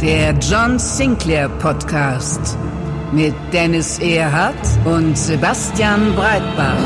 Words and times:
Der 0.00 0.34
John 0.34 0.78
Sinclair 0.78 1.48
Podcast 1.48 2.58
mit 3.12 3.34
Dennis 3.50 3.98
Erhardt 3.98 4.54
und 4.84 5.16
Sebastian 5.16 6.14
Breitbach. 6.14 6.76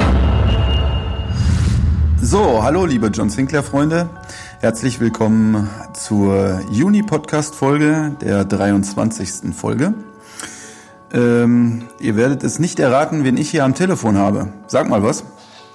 So, 2.23 2.62
hallo 2.62 2.86
liebe 2.86 3.09
John 3.09 3.28
Sinclair 3.28 3.64
Freunde. 3.64 4.09
Herzlich 4.60 5.00
willkommen 5.00 5.69
zur 5.92 6.60
Juni 6.70 7.02
Podcast 7.02 7.56
Folge, 7.56 8.16
der 8.20 8.45
23. 8.45 9.56
Folge. 9.56 9.92
Ähm, 11.12 11.88
ihr 11.98 12.14
werdet 12.14 12.45
es 12.45 12.61
nicht 12.61 12.78
erraten, 12.78 13.24
wen 13.24 13.36
ich 13.36 13.50
hier 13.50 13.64
am 13.64 13.74
Telefon 13.74 14.19
habe. 14.19 14.52
Sag 14.69 14.88
mal 14.88 15.02
was. 15.02 15.24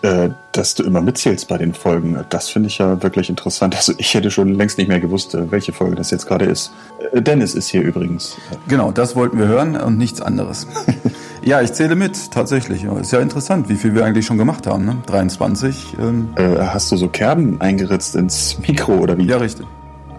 Äh, 0.05 0.30
dass 0.52 0.76
du 0.76 0.84
immer 0.84 1.02
mitzählst 1.02 1.48
bei 1.48 1.58
den 1.58 1.73
Folgen, 1.73 2.23
das 2.30 2.48
finde 2.48 2.68
ich 2.68 2.77
ja 2.77 3.02
wirklich 3.02 3.27
interessant. 3.30 3.76
Also 3.76 3.91
ich 3.98 4.14
hätte 4.14 4.30
schon 4.30 4.54
längst 4.54 4.78
nicht 4.78 4.88
mehr 4.88 5.00
gewusst, 5.00 5.34
äh, 5.34 5.52
welche 5.52 5.73
Folge 5.73 5.95
das 5.95 6.12
jetzt 6.12 6.28
gerade 6.28 6.45
ist. 6.45 6.72
Äh, 7.12 7.23
Dennis 7.23 7.56
ist 7.56 7.70
hier 7.70 7.81
übrigens. 7.81 8.38
Genau, 8.67 8.92
das 8.92 9.16
wollten 9.16 9.39
wir 9.39 9.47
hören 9.47 9.75
und 9.75 9.97
nichts 9.97 10.22
anderes. 10.22 10.67
ja, 11.44 11.62
ich 11.62 11.73
zähle 11.73 11.95
mit, 11.95 12.31
tatsächlich. 12.31 12.84
Ist 12.84 13.12
ja 13.12 13.20
interessant, 13.20 13.67
wie 13.67 13.75
viel 13.75 13.95
wir 13.95 14.06
eigentlich 14.06 14.28
schon 14.28 14.38
gemacht 14.38 14.67
haben. 14.67 14.86
Ne? 14.86 14.97
23. 15.08 15.97
Ähm. 16.00 16.30
Äh, 16.36 16.59
hast 16.59 16.92
du 16.92 16.97
so 16.97 17.08
Kerben 17.08 17.59
eingeritzt 17.59 18.16
ins 18.16 18.59
Mikro 18.59 18.94
oder 18.97 19.17
wie? 19.17 19.25
Ja, 19.25 19.38
richtig. 19.38 19.66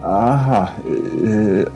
Aha, 0.03 0.71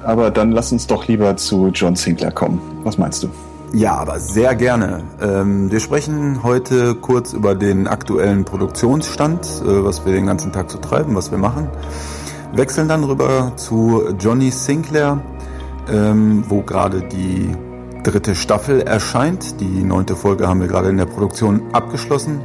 aber 0.04 0.32
dann 0.32 0.52
lass 0.52 0.72
uns 0.72 0.86
doch 0.86 1.08
lieber 1.08 1.36
zu 1.38 1.68
John 1.74 1.96
Sinclair 1.96 2.32
kommen. 2.32 2.62
Was 2.84 2.98
meinst 2.98 3.24
du? 3.24 3.30
Ja, 3.74 3.96
aber 3.96 4.20
sehr 4.20 4.54
gerne. 4.56 5.04
Ähm, 5.22 5.72
wir 5.72 5.80
sprechen 5.80 6.44
heute 6.44 6.94
kurz 6.96 7.32
über 7.32 7.56
den 7.56 7.88
aktuellen 7.88 8.44
Produktionsstand, 8.44 9.46
äh, 9.46 9.86
was 9.86 10.06
wir 10.06 10.12
den 10.12 10.26
ganzen 10.26 10.52
Tag 10.52 10.70
so 10.70 10.78
treiben, 10.78 11.16
was 11.16 11.32
wir 11.32 11.38
machen. 11.38 11.70
Wechseln 12.54 12.90
dann 12.90 13.06
rüber 13.06 13.54
zu 13.56 14.04
Johnny 14.20 14.52
Sinclair, 14.52 15.22
ähm, 15.90 16.44
wo 16.50 16.64
gerade 16.64 17.02
die 17.02 17.56
dritte 18.04 18.36
Staffel 18.36 18.82
erscheint. 18.82 19.62
Die 19.62 19.84
neunte 19.84 20.18
Folge 20.18 20.50
haben 20.50 20.60
wir 20.60 20.68
gerade 20.68 20.90
in 20.90 20.98
der 20.98 21.06
Produktion 21.06 21.62
abgeschlossen 21.72 22.42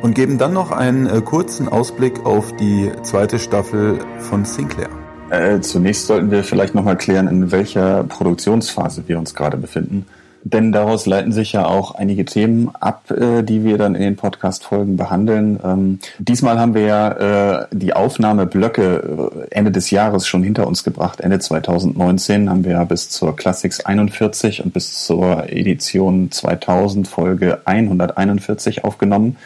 und 0.00 0.14
geben 0.14 0.38
dann 0.38 0.52
noch 0.52 0.70
einen 0.70 1.06
äh, 1.06 1.20
kurzen 1.22 1.68
Ausblick 1.68 2.24
auf 2.24 2.54
die 2.54 2.92
zweite 3.02 3.40
Staffel 3.40 3.98
von 4.20 4.44
Sinclair. 4.44 4.90
Äh, 5.30 5.58
zunächst 5.60 6.06
sollten 6.06 6.30
wir 6.30 6.44
vielleicht 6.44 6.76
nochmal 6.76 6.96
klären, 6.96 7.26
in 7.26 7.50
welcher 7.50 8.04
Produktionsphase 8.04 9.02
wir 9.08 9.18
uns 9.18 9.34
gerade 9.34 9.56
befinden. 9.56 10.06
Denn 10.44 10.72
daraus 10.72 11.06
leiten 11.06 11.32
sich 11.32 11.52
ja 11.52 11.66
auch 11.66 11.94
einige 11.94 12.24
Themen 12.24 12.70
ab, 12.78 13.10
äh, 13.10 13.42
die 13.42 13.64
wir 13.64 13.76
dann 13.76 13.94
in 13.94 14.02
den 14.02 14.16
Podcast-Folgen 14.16 14.96
behandeln. 14.96 15.58
Ähm, 15.64 15.98
diesmal 16.18 16.58
haben 16.58 16.74
wir 16.74 16.82
ja 16.82 17.62
äh, 17.62 17.66
die 17.72 17.92
Aufnahmeblöcke 17.92 19.48
äh, 19.50 19.54
Ende 19.54 19.72
des 19.72 19.90
Jahres 19.90 20.26
schon 20.26 20.42
hinter 20.42 20.66
uns 20.66 20.84
gebracht. 20.84 21.20
Ende 21.20 21.38
2019 21.38 22.48
haben 22.48 22.64
wir 22.64 22.72
ja 22.72 22.84
bis 22.84 23.10
zur 23.10 23.34
Classics 23.36 23.80
41 23.80 24.64
und 24.64 24.72
bis 24.72 25.04
zur 25.04 25.50
Edition 25.50 26.30
2000 26.30 27.08
Folge 27.08 27.60
141 27.64 28.84
aufgenommen. 28.84 29.36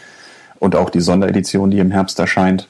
Und 0.58 0.76
auch 0.76 0.90
die 0.90 1.00
Sonderedition, 1.00 1.70
die 1.70 1.78
im 1.78 1.90
Herbst 1.90 2.18
erscheint 2.20 2.68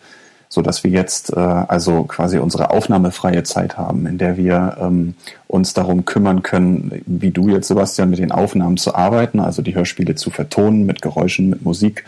so 0.53 0.61
dass 0.61 0.85
wir 0.85 0.91
jetzt 0.91 1.33
äh, 1.33 1.41
also 1.41 2.05
quasi 2.05 2.37
unsere 2.37 2.73
aufnahmefreie 2.73 3.43
Zeit 3.43 3.79
haben, 3.79 4.07
in 4.07 4.19
der 4.19 4.37
wir 4.37 4.77
ähm, 4.79 5.15
uns 5.49 5.73
darum 5.73 6.05
kümmern 6.05 6.43
können, 6.43 7.03
wie 7.07 7.31
du 7.31 7.49
jetzt, 7.49 7.69
Sebastian, 7.69 8.11
mit 8.11 8.19
den 8.19 8.33
Aufnahmen 8.33 8.77
zu 8.77 8.95
arbeiten, 8.95 9.41
also 9.41 9.63
die 9.63 9.75
Hörspiele 9.75 10.15
zu 10.15 10.29
vertonen 10.29 10.85
mit 10.85 11.01
Geräuschen, 11.01 11.49
mit 11.49 11.63
Musik. 11.63 12.05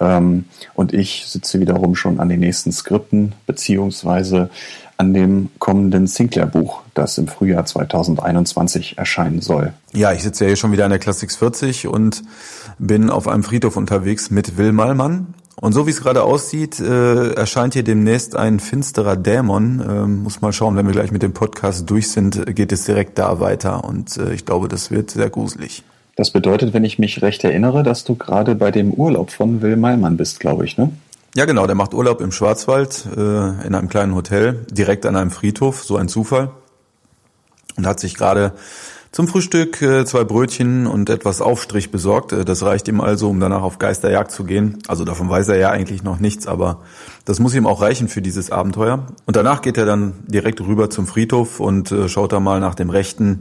Ähm, 0.00 0.46
und 0.72 0.94
ich 0.94 1.26
sitze 1.26 1.60
wiederum 1.60 1.94
schon 1.94 2.18
an 2.18 2.30
den 2.30 2.40
nächsten 2.40 2.72
Skripten, 2.72 3.34
beziehungsweise 3.46 4.48
an 4.96 5.12
dem 5.12 5.50
kommenden 5.58 6.06
Sinclair-Buch, 6.06 6.80
das 6.94 7.18
im 7.18 7.28
Frühjahr 7.28 7.66
2021 7.66 8.96
erscheinen 8.96 9.42
soll. 9.42 9.74
Ja, 9.92 10.14
ich 10.14 10.22
sitze 10.22 10.44
ja 10.44 10.48
hier 10.48 10.56
schon 10.56 10.72
wieder 10.72 10.86
an 10.86 10.90
der 10.90 10.98
Classics 10.98 11.36
40 11.36 11.88
und 11.88 12.22
bin 12.78 13.10
auf 13.10 13.28
einem 13.28 13.42
Friedhof 13.42 13.76
unterwegs 13.76 14.30
mit 14.30 14.56
Will 14.56 14.72
Mallmann. 14.72 15.34
Und 15.62 15.74
so 15.74 15.86
wie 15.86 15.90
es 15.90 16.00
gerade 16.00 16.24
aussieht, 16.24 16.80
äh, 16.80 17.34
erscheint 17.34 17.74
hier 17.74 17.84
demnächst 17.84 18.34
ein 18.34 18.58
finsterer 18.58 19.14
Dämon. 19.14 19.80
Äh, 19.80 20.06
muss 20.08 20.40
mal 20.40 20.52
schauen, 20.52 20.74
wenn 20.74 20.86
wir 20.86 20.92
gleich 20.92 21.12
mit 21.12 21.22
dem 21.22 21.34
Podcast 21.34 21.88
durch 21.88 22.10
sind, 22.10 22.56
geht 22.56 22.72
es 22.72 22.84
direkt 22.84 23.16
da 23.16 23.38
weiter. 23.38 23.84
Und 23.84 24.16
äh, 24.16 24.34
ich 24.34 24.44
glaube, 24.44 24.66
das 24.66 24.90
wird 24.90 25.12
sehr 25.12 25.30
gruselig. 25.30 25.84
Das 26.16 26.32
bedeutet, 26.32 26.74
wenn 26.74 26.82
ich 26.82 26.98
mich 26.98 27.22
recht 27.22 27.44
erinnere, 27.44 27.84
dass 27.84 28.02
du 28.02 28.16
gerade 28.16 28.56
bei 28.56 28.72
dem 28.72 28.92
Urlaub 28.92 29.30
von 29.30 29.62
Will 29.62 29.76
Meilmann 29.76 30.16
bist, 30.16 30.40
glaube 30.40 30.64
ich, 30.64 30.78
ne? 30.78 30.90
Ja, 31.36 31.44
genau. 31.44 31.68
Der 31.68 31.76
macht 31.76 31.94
Urlaub 31.94 32.20
im 32.20 32.32
Schwarzwald 32.32 33.06
äh, 33.16 33.20
in 33.64 33.76
einem 33.76 33.88
kleinen 33.88 34.16
Hotel, 34.16 34.66
direkt 34.68 35.06
an 35.06 35.14
einem 35.14 35.30
Friedhof. 35.30 35.84
So 35.84 35.96
ein 35.96 36.08
Zufall. 36.08 36.50
Und 37.76 37.86
hat 37.86 38.00
sich 38.00 38.16
gerade 38.16 38.54
zum 39.12 39.28
Frühstück 39.28 39.82
äh, 39.82 40.06
zwei 40.06 40.24
Brötchen 40.24 40.86
und 40.86 41.10
etwas 41.10 41.42
Aufstrich 41.42 41.90
besorgt. 41.90 42.32
Äh, 42.32 42.44
das 42.44 42.62
reicht 42.62 42.88
ihm 42.88 43.00
also, 43.00 43.28
um 43.28 43.38
danach 43.38 43.62
auf 43.62 43.78
Geisterjagd 43.78 44.30
zu 44.30 44.44
gehen. 44.44 44.78
Also 44.88 45.04
davon 45.04 45.28
weiß 45.28 45.48
er 45.48 45.58
ja 45.58 45.70
eigentlich 45.70 46.02
noch 46.02 46.18
nichts, 46.18 46.46
aber 46.46 46.80
das 47.26 47.38
muss 47.38 47.54
ihm 47.54 47.66
auch 47.66 47.82
reichen 47.82 48.08
für 48.08 48.22
dieses 48.22 48.50
Abenteuer. 48.50 49.06
Und 49.26 49.36
danach 49.36 49.60
geht 49.60 49.76
er 49.76 49.84
dann 49.84 50.14
direkt 50.26 50.62
rüber 50.62 50.88
zum 50.90 51.06
Friedhof 51.06 51.60
und 51.60 51.92
äh, 51.92 52.08
schaut 52.08 52.32
da 52.32 52.40
mal 52.40 52.58
nach 52.58 52.74
dem 52.74 52.88
Rechten, 52.88 53.40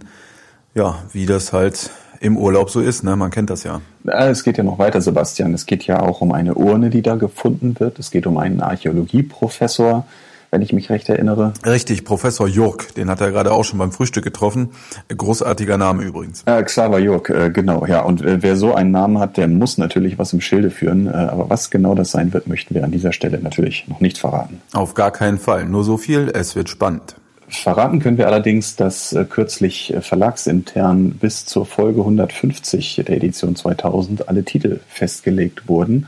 ja, 0.75 0.99
wie 1.13 1.25
das 1.25 1.53
halt 1.53 1.89
im 2.19 2.37
Urlaub 2.37 2.69
so 2.69 2.81
ist, 2.81 3.03
ne? 3.03 3.15
Man 3.15 3.31
kennt 3.31 3.49
das 3.49 3.63
ja. 3.63 3.81
Es 4.03 4.43
geht 4.43 4.57
ja 4.57 4.63
noch 4.63 4.77
weiter, 4.77 5.01
Sebastian. 5.01 5.53
Es 5.55 5.65
geht 5.65 5.87
ja 5.87 6.01
auch 6.01 6.21
um 6.21 6.33
eine 6.33 6.53
Urne, 6.53 6.91
die 6.91 7.01
da 7.01 7.15
gefunden 7.15 7.75
wird. 7.79 7.97
Es 7.97 8.11
geht 8.11 8.27
um 8.27 8.37
einen 8.37 8.61
Archäologieprofessor, 8.61 10.05
wenn 10.51 10.61
ich 10.61 10.73
mich 10.73 10.89
recht 10.89 11.07
erinnere. 11.07 11.53
Richtig, 11.65 12.03
Professor 12.03 12.47
Jurk, 12.47 12.93
den 12.95 13.09
hat 13.09 13.21
er 13.21 13.31
gerade 13.31 13.53
auch 13.53 13.63
schon 13.63 13.79
beim 13.79 13.93
Frühstück 13.93 14.25
getroffen. 14.25 14.71
Großartiger 15.07 15.77
Name 15.77 16.03
übrigens. 16.03 16.43
Äh, 16.45 16.61
Xaver 16.63 16.99
Jurk, 16.99 17.29
äh, 17.29 17.49
genau, 17.49 17.85
ja. 17.85 18.01
Und 18.01 18.21
äh, 18.21 18.43
wer 18.43 18.57
so 18.57 18.75
einen 18.75 18.91
Namen 18.91 19.17
hat, 19.17 19.37
der 19.37 19.47
muss 19.47 19.77
natürlich 19.77 20.19
was 20.19 20.33
im 20.33 20.41
Schilde 20.41 20.69
führen. 20.69 21.07
Äh, 21.07 21.11
aber 21.11 21.49
was 21.49 21.71
genau 21.71 21.95
das 21.95 22.11
sein 22.11 22.33
wird, 22.33 22.47
möchten 22.47 22.75
wir 22.75 22.83
an 22.83 22.91
dieser 22.91 23.13
Stelle 23.13 23.39
natürlich 23.39 23.87
noch 23.87 24.01
nicht 24.01 24.17
verraten. 24.17 24.61
Auf 24.73 24.93
gar 24.93 25.11
keinen 25.11 25.39
Fall. 25.39 25.65
Nur 25.65 25.85
so 25.85 25.97
viel, 25.97 26.29
es 26.33 26.55
wird 26.55 26.67
spannend. 26.67 27.15
Verraten 27.47 27.99
können 27.99 28.17
wir 28.17 28.27
allerdings, 28.27 28.75
dass 28.75 29.13
äh, 29.13 29.23
kürzlich 29.23 29.93
äh, 29.93 30.01
verlagsintern 30.01 31.11
bis 31.11 31.45
zur 31.45 31.65
Folge 31.65 32.01
150 32.01 33.03
der 33.07 33.15
Edition 33.15 33.55
2000 33.55 34.27
alle 34.27 34.43
Titel 34.43 34.81
festgelegt 34.89 35.69
wurden 35.69 36.07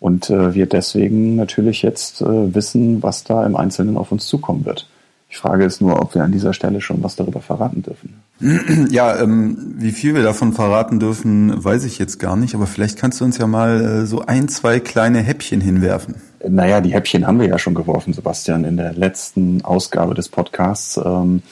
und 0.00 0.30
äh, 0.30 0.54
wir 0.54 0.66
deswegen 0.66 1.36
natürlich 1.36 1.82
jetzt 1.82 2.22
äh, 2.22 2.54
wissen, 2.54 3.02
was 3.02 3.22
da 3.22 3.46
im 3.46 3.54
Einzelnen 3.54 3.96
auf 3.96 4.10
uns 4.10 4.26
zukommen 4.26 4.64
wird. 4.64 4.88
Die 5.30 5.36
Frage 5.36 5.64
ist 5.64 5.80
nur, 5.80 6.00
ob 6.02 6.14
wir 6.14 6.24
an 6.24 6.32
dieser 6.32 6.52
Stelle 6.52 6.80
schon 6.80 7.04
was 7.04 7.14
darüber 7.14 7.40
verraten 7.40 7.82
dürfen. 7.82 8.20
Ja, 8.90 9.20
ähm, 9.20 9.74
wie 9.76 9.92
viel 9.92 10.14
wir 10.14 10.22
davon 10.22 10.52
verraten 10.52 10.98
dürfen, 10.98 11.62
weiß 11.62 11.84
ich 11.84 11.98
jetzt 11.98 12.18
gar 12.18 12.34
nicht, 12.34 12.54
aber 12.54 12.66
vielleicht 12.66 12.98
kannst 12.98 13.20
du 13.20 13.24
uns 13.24 13.38
ja 13.38 13.46
mal 13.46 13.80
äh, 13.80 14.06
so 14.06 14.22
ein, 14.22 14.48
zwei 14.48 14.80
kleine 14.80 15.20
Häppchen 15.20 15.60
hinwerfen. 15.60 16.16
Naja, 16.48 16.80
die 16.80 16.92
Häppchen 16.92 17.26
haben 17.26 17.38
wir 17.38 17.46
ja 17.46 17.58
schon 17.58 17.74
geworfen, 17.74 18.14
Sebastian, 18.14 18.64
in 18.64 18.78
der 18.78 18.94
letzten 18.94 19.62
Ausgabe 19.62 20.14
des 20.14 20.30
Podcasts, 20.30 20.98
ähm, 21.04 21.42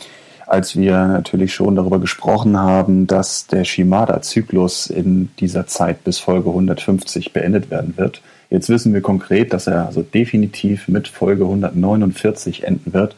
als 0.47 0.75
wir 0.75 1.07
natürlich 1.07 1.55
schon 1.55 1.77
darüber 1.77 2.01
gesprochen 2.01 2.57
haben, 2.57 3.07
dass 3.07 3.47
der 3.47 3.65
Shimada-Zyklus 3.65 4.89
in 4.89 5.29
dieser 5.39 5.67
Zeit 5.67 6.03
bis 6.05 6.19
Folge 6.19 6.49
150 6.49 7.35
beendet 7.35 7.71
werden 7.71 7.95
wird. 7.99 8.23
Jetzt 8.51 8.69
wissen 8.69 8.95
wir 8.95 9.03
konkret, 9.03 9.53
dass 9.53 9.67
er 9.67 9.87
also 9.87 10.03
definitiv 10.03 10.89
mit 10.89 11.09
Folge 11.09 11.45
149 11.45 12.65
enden 12.65 12.93
wird 12.93 13.15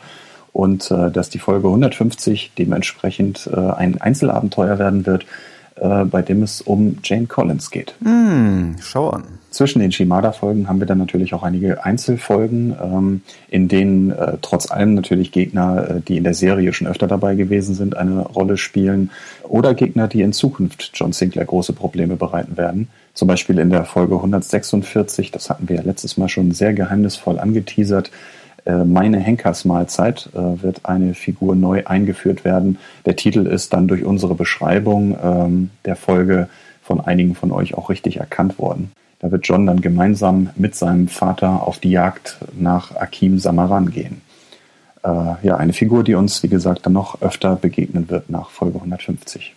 und 0.53 0.91
äh, 0.91 1.11
dass 1.11 1.31
die 1.31 1.39
Folge 1.39 1.69
150 1.69 2.53
dementsprechend 2.59 3.49
äh, 3.53 3.57
ein 3.57 4.01
Einzelabenteuer 4.01 4.79
werden 4.79 5.07
wird, 5.07 5.27
äh, 5.81 6.05
bei 6.05 6.23
dem 6.23 6.43
es 6.43 6.61
um 6.61 6.99
Jane 7.03 7.27
Collins 7.27 7.71
geht. 7.71 7.95
Hm, 8.03 8.77
schau 8.81 9.11
an. 9.11 9.25
Zwischen 9.51 9.81
den 9.81 9.91
Shimada-Folgen 9.91 10.69
haben 10.69 10.79
wir 10.79 10.87
dann 10.87 10.99
natürlich 10.99 11.35
auch 11.35 11.43
einige 11.43 11.85
Einzelfolgen, 11.85 12.77
ähm, 12.81 13.23
in 13.49 13.67
denen 13.67 14.13
äh, 14.13 14.37
trotz 14.41 14.71
allem 14.71 14.95
natürlich 14.95 15.33
Gegner, 15.33 15.91
äh, 15.91 16.01
die 16.01 16.19
in 16.19 16.25
der 16.25 16.35
Serie 16.35 16.73
schon 16.73 16.87
öfter 16.87 17.09
dabei 17.09 17.35
gewesen 17.35 17.75
sind, 17.75 17.97
eine 17.97 18.21
Rolle 18.21 18.57
spielen 18.57 19.11
oder 19.43 19.75
Gegner, 19.75 20.07
die 20.07 20.23
in 20.23 20.33
Zukunft 20.33 20.93
John 20.95 21.13
Sinclair 21.13 21.47
große 21.47 21.73
Probleme 21.73 22.15
bereiten 22.15 22.57
werden. 22.57 22.89
Zum 23.15 23.27
Beispiel 23.27 23.59
in 23.59 23.71
der 23.71 23.85
Folge 23.85 24.15
146, 24.15 25.33
das 25.33 25.51
hatten 25.51 25.69
wir 25.69 25.77
ja 25.77 25.83
letztes 25.83 26.17
Mal 26.17 26.29
schon 26.29 26.53
sehr 26.53 26.73
geheimnisvoll 26.73 27.41
angeteasert, 27.41 28.13
meine 28.85 29.19
Henkersmahlzeit 29.19 30.31
äh, 30.35 30.63
wird 30.63 30.85
eine 30.85 31.15
Figur 31.15 31.55
neu 31.55 31.85
eingeführt 31.87 32.45
werden. 32.45 32.79
Der 33.07 33.17
Titel 33.17 33.47
ist 33.47 33.73
dann 33.73 33.89
durch 33.89 34.05
unsere 34.05 34.35
Beschreibung 34.35 35.17
ähm, 35.23 35.71
der 35.85 35.97
Folge 35.97 36.49
von 36.83 37.01
einigen 37.01 37.35
von 37.35 37.53
euch 37.53 37.75
auch 37.75 37.89
richtig 37.89 38.19
erkannt 38.19 38.59
worden. 38.59 38.93
Da 39.21 39.31
wird 39.31 39.47
John 39.47 39.67
dann 39.67 39.81
gemeinsam 39.81 40.51
mit 40.57 40.75
seinem 40.75 41.09
Vater 41.09 41.67
auf 41.67 41.79
die 41.79 41.91
Jagd 41.91 42.39
nach 42.59 42.97
Akim 42.97 43.39
Samaran 43.39 43.91
gehen. 43.91 44.23
Äh, 45.03 45.09
ja, 45.43 45.57
eine 45.57 45.73
Figur, 45.73 46.05
die 46.05 46.15
uns, 46.15 46.43
wie 46.43 46.49
gesagt, 46.49 46.87
dann 46.87 46.95
noch 46.95 47.23
öfter 47.23 47.57
begegnen 47.57 48.11
wird 48.11 48.31
nach 48.31 48.51
Folge 48.51 48.77
150. 48.77 49.55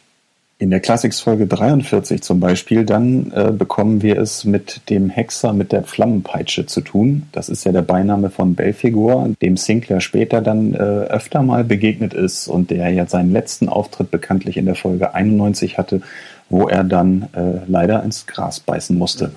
In 0.59 0.69
der 0.69 0.79
Classics-Folge 0.79 1.47
43 1.47 2.21
zum 2.21 2.39
Beispiel, 2.39 2.85
dann 2.85 3.31
äh, 3.31 3.51
bekommen 3.51 4.01
wir 4.01 4.17
es 4.17 4.45
mit 4.45 4.89
dem 4.89 5.09
Hexer 5.09 5.51
mit 5.51 5.71
der 5.71 5.83
Flammenpeitsche 5.83 6.65
zu 6.67 6.81
tun. 6.81 7.23
Das 7.31 7.49
ist 7.49 7.65
ja 7.65 7.71
der 7.71 7.81
Beiname 7.81 8.29
von 8.29 8.55
Belfigur, 8.55 9.33
dem 9.41 9.57
Sinclair 9.57 9.99
später 9.99 10.41
dann 10.41 10.73
äh, 10.73 10.77
öfter 10.77 11.41
mal 11.41 11.63
begegnet 11.63 12.13
ist 12.13 12.47
und 12.47 12.69
der 12.69 12.89
ja 12.91 13.07
seinen 13.07 13.31
letzten 13.31 13.67
Auftritt 13.67 14.11
bekanntlich 14.11 14.55
in 14.55 14.65
der 14.65 14.75
Folge 14.75 15.13
91 15.13 15.77
hatte, 15.77 16.01
wo 16.49 16.67
er 16.67 16.83
dann 16.83 17.29
äh, 17.33 17.65
leider 17.67 18.03
ins 18.03 18.25
Gras 18.27 18.59
beißen 18.59 18.97
musste. 18.97 19.31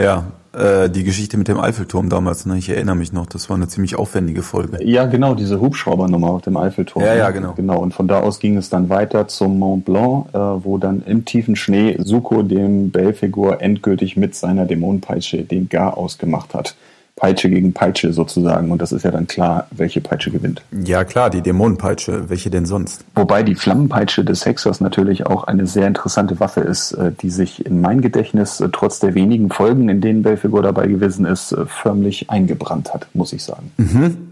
Ja, 0.00 0.24
äh, 0.54 0.90
die 0.90 1.04
Geschichte 1.04 1.36
mit 1.36 1.48
dem 1.48 1.58
Eiffelturm 1.58 2.08
damals, 2.08 2.46
ne? 2.46 2.56
ich 2.58 2.68
erinnere 2.68 2.96
mich 2.96 3.12
noch, 3.12 3.26
das 3.26 3.48
war 3.48 3.56
eine 3.56 3.68
ziemlich 3.68 3.96
aufwendige 3.96 4.42
Folge. 4.42 4.82
Ja, 4.84 5.06
genau, 5.06 5.34
diese 5.34 5.60
Hubschraubernummer 5.60 6.30
auf 6.30 6.42
dem 6.42 6.56
Eiffelturm. 6.56 7.04
Ja, 7.04 7.14
ja, 7.14 7.30
genau. 7.30 7.52
Genau, 7.54 7.78
und 7.78 7.94
von 7.94 8.08
da 8.08 8.20
aus 8.20 8.40
ging 8.40 8.56
es 8.56 8.70
dann 8.70 8.88
weiter 8.88 9.28
zum 9.28 9.58
Mont 9.58 9.84
Blanc, 9.84 10.26
äh, 10.32 10.38
wo 10.38 10.78
dann 10.78 11.02
im 11.06 11.24
tiefen 11.24 11.56
Schnee 11.56 11.96
Suko 12.00 12.42
dem 12.42 12.90
Belfigur 12.90 13.60
endgültig 13.60 14.16
mit 14.16 14.34
seiner 14.34 14.66
Dämonenpeitsche 14.66 15.42
den 15.42 15.68
Gar 15.68 15.96
ausgemacht 15.98 16.54
hat. 16.54 16.74
Peitsche 17.16 17.48
gegen 17.48 17.72
Peitsche 17.72 18.12
sozusagen. 18.12 18.70
Und 18.70 18.82
das 18.82 18.90
ist 18.92 19.04
ja 19.04 19.10
dann 19.10 19.26
klar, 19.26 19.68
welche 19.70 20.00
Peitsche 20.00 20.30
gewinnt. 20.30 20.62
Ja, 20.84 21.04
klar, 21.04 21.30
die 21.30 21.42
Dämonenpeitsche. 21.42 22.28
Welche 22.28 22.50
denn 22.50 22.66
sonst? 22.66 23.04
Wobei 23.14 23.42
die 23.42 23.54
Flammenpeitsche 23.54 24.24
des 24.24 24.44
Hexers 24.44 24.80
natürlich 24.80 25.26
auch 25.26 25.44
eine 25.44 25.66
sehr 25.66 25.86
interessante 25.86 26.40
Waffe 26.40 26.60
ist, 26.60 26.92
äh, 26.92 27.12
die 27.12 27.30
sich 27.30 27.64
in 27.64 27.80
mein 27.80 28.00
Gedächtnis 28.00 28.60
äh, 28.60 28.68
trotz 28.72 28.98
der 28.98 29.14
wenigen 29.14 29.50
Folgen, 29.50 29.88
in 29.88 30.00
denen 30.00 30.22
Belfigur 30.22 30.62
dabei 30.62 30.88
gewesen 30.88 31.24
ist, 31.24 31.52
äh, 31.52 31.66
förmlich 31.66 32.30
eingebrannt 32.30 32.92
hat, 32.92 33.06
muss 33.14 33.32
ich 33.32 33.44
sagen. 33.44 33.70
Mhm. 33.76 34.28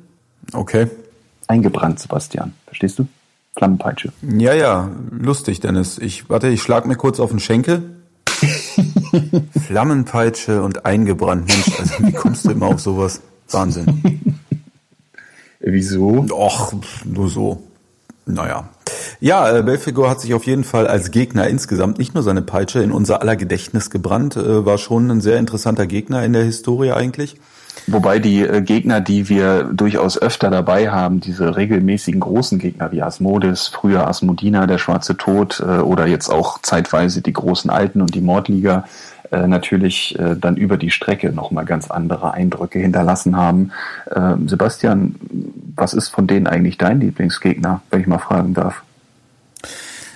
Okay. 0.53 0.89
Eingebrannt, 1.47 2.01
Sebastian. 2.01 2.53
Verstehst 2.67 2.99
du? 2.99 3.07
Flammenpeitsche. 3.57 4.13
Ja, 4.23 4.55
ja, 4.55 4.91
lustig, 5.11 5.61
Dennis. 5.61 5.99
Ich 5.99 6.29
warte, 6.31 6.49
ich 6.49 6.63
schlag 6.63 6.87
mir 6.87 6.97
kurz 6.97 7.21
auf 7.21 7.31
den 7.31 7.39
Schenkel. 7.39 7.83
Flammenpeitsche 9.67 10.63
und 10.63 10.85
eingebrannt. 10.85 11.49
Mensch, 11.49 11.79
also 11.79 12.07
wie 12.07 12.13
kommst 12.13 12.45
du 12.45 12.51
immer 12.51 12.67
auf 12.67 12.81
sowas? 12.81 13.21
Wahnsinn. 13.51 14.37
Wieso? 15.61 16.27
Och, 16.31 16.75
nur 17.05 17.29
so. 17.29 17.63
Naja. 18.27 18.69
Ja, 19.21 19.57
äh, 19.57 19.63
Belfigur 19.63 20.09
hat 20.11 20.21
sich 20.21 20.35
auf 20.35 20.45
jeden 20.45 20.65
Fall 20.65 20.87
als 20.87 21.11
Gegner 21.11 21.47
insgesamt 21.49 21.99
nicht 21.99 22.15
nur 22.15 22.23
seine 22.23 22.43
Peitsche 22.43 22.83
in 22.83 22.93
unser 22.93 23.21
aller 23.21 23.37
Gedächtnis 23.37 23.91
gebrannt, 23.91 24.37
äh, 24.37 24.65
war 24.65 24.79
schon 24.79 25.11
ein 25.11 25.21
sehr 25.21 25.39
interessanter 25.39 25.87
Gegner 25.87 26.25
in 26.25 26.33
der 26.33 26.45
Historie 26.45 26.93
eigentlich. 26.93 27.37
Wobei 27.87 28.19
die 28.19 28.43
äh, 28.43 28.63
Gegner, 28.63 29.01
die 29.01 29.29
wir 29.29 29.65
durchaus 29.65 30.21
öfter 30.21 30.51
dabei 30.51 30.91
haben, 30.91 31.21
diese 31.21 31.57
regelmäßigen 31.57 32.21
großen 32.21 32.59
Gegner 32.59 32.93
wie 32.93 33.03
Asmodis, 33.03 33.67
früher 33.69 34.07
Asmodina, 34.07 34.67
der 34.67 34.79
Schwarze 34.79 35.17
Tod 35.17 35.61
äh, 35.61 35.79
oder 35.79 36.07
jetzt 36.07 36.29
auch 36.29 36.61
zeitweise 36.63 37.23
die 37.23 37.33
großen 37.33 37.71
Alten 37.71 38.01
und 38.01 38.15
die 38.15 38.21
Mordliga, 38.21 38.85
äh, 39.33 39.49
natürlich 39.49 40.17
äh, 40.19 40.37
dann 40.37 40.57
über 40.57 40.77
die 40.77 40.91
Strecke 40.91 41.33
nochmal 41.33 41.65
ganz 41.65 41.91
andere 41.91 42.35
Eindrücke 42.35 42.79
hinterlassen 42.79 43.37
haben. 43.37 43.73
Ähm, 44.15 44.49
Sebastian, 44.49 45.17
was 45.75 45.95
ist 45.95 46.11
von 46.11 46.27
denen 46.27 46.47
eigentlich 46.47 46.79
dein 46.79 47.01
Lieblingsgegner, 47.01 47.83
wenn 47.91 48.01
ich 48.01 48.07
mal 48.07 48.19
fragen 48.19 48.55
darf? 48.55 48.83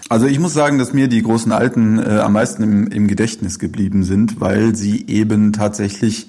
Also 0.09 0.27
ich 0.27 0.39
muss 0.39 0.55
sagen, 0.55 0.79
dass 0.79 0.93
mir 0.93 1.09
die 1.09 1.23
großen 1.23 1.51
Alten 1.51 1.99
äh, 1.99 2.21
am 2.21 2.35
meisten 2.35 2.63
im, 2.63 2.87
im 2.89 3.09
Gedächtnis 3.09 3.59
geblieben 3.59 4.05
sind, 4.05 4.41
weil 4.41 4.77
sie 4.77 5.07
eben 5.09 5.53
tatsächlich 5.53 6.29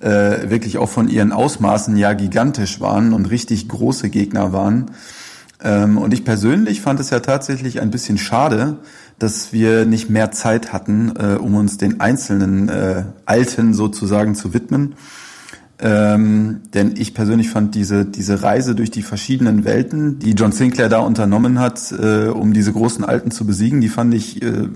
äh, 0.00 0.50
wirklich 0.50 0.78
auch 0.78 0.88
von 0.88 1.08
ihren 1.08 1.32
Ausmaßen 1.32 1.96
ja 1.96 2.12
gigantisch 2.14 2.80
waren 2.80 3.12
und 3.12 3.26
richtig 3.26 3.68
große 3.68 4.10
Gegner 4.10 4.52
waren. 4.52 4.90
Ähm, 5.62 5.98
und 5.98 6.14
ich 6.14 6.24
persönlich 6.24 6.80
fand 6.80 7.00
es 7.00 7.10
ja 7.10 7.20
tatsächlich 7.20 7.80
ein 7.80 7.90
bisschen 7.90 8.18
schade, 8.18 8.78
dass 9.18 9.52
wir 9.52 9.84
nicht 9.84 10.08
mehr 10.08 10.30
Zeit 10.30 10.72
hatten, 10.72 11.12
äh, 11.16 11.36
um 11.36 11.54
uns 11.54 11.76
den 11.76 12.00
einzelnen 12.00 12.68
äh, 12.68 13.04
Alten 13.26 13.74
sozusagen 13.74 14.34
zu 14.34 14.54
widmen. 14.54 14.94
Ähm, 15.82 16.60
denn 16.74 16.94
ich 16.96 17.14
persönlich 17.14 17.48
fand 17.48 17.74
diese, 17.74 18.04
diese 18.04 18.42
Reise 18.42 18.74
durch 18.74 18.90
die 18.90 19.02
verschiedenen 19.02 19.64
Welten, 19.64 20.18
die 20.18 20.32
John 20.32 20.52
Sinclair 20.52 20.90
da 20.90 20.98
unternommen 20.98 21.58
hat, 21.58 21.92
äh, 21.92 22.26
um 22.28 22.52
diese 22.52 22.72
großen 22.72 23.02
Alten 23.02 23.30
zu 23.30 23.46
besiegen, 23.46 23.80
die 23.80 23.88
fand 23.88 24.12
ich 24.12 24.42
äh, 24.42 24.68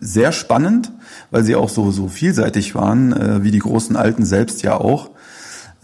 sehr 0.00 0.32
spannend, 0.32 0.90
weil 1.30 1.44
sie 1.44 1.54
auch 1.54 1.68
so, 1.68 1.92
so 1.92 2.08
vielseitig 2.08 2.74
waren, 2.74 3.12
äh, 3.12 3.44
wie 3.44 3.52
die 3.52 3.60
großen 3.60 3.94
Alten 3.94 4.24
selbst 4.24 4.62
ja 4.62 4.74
auch. 4.74 5.10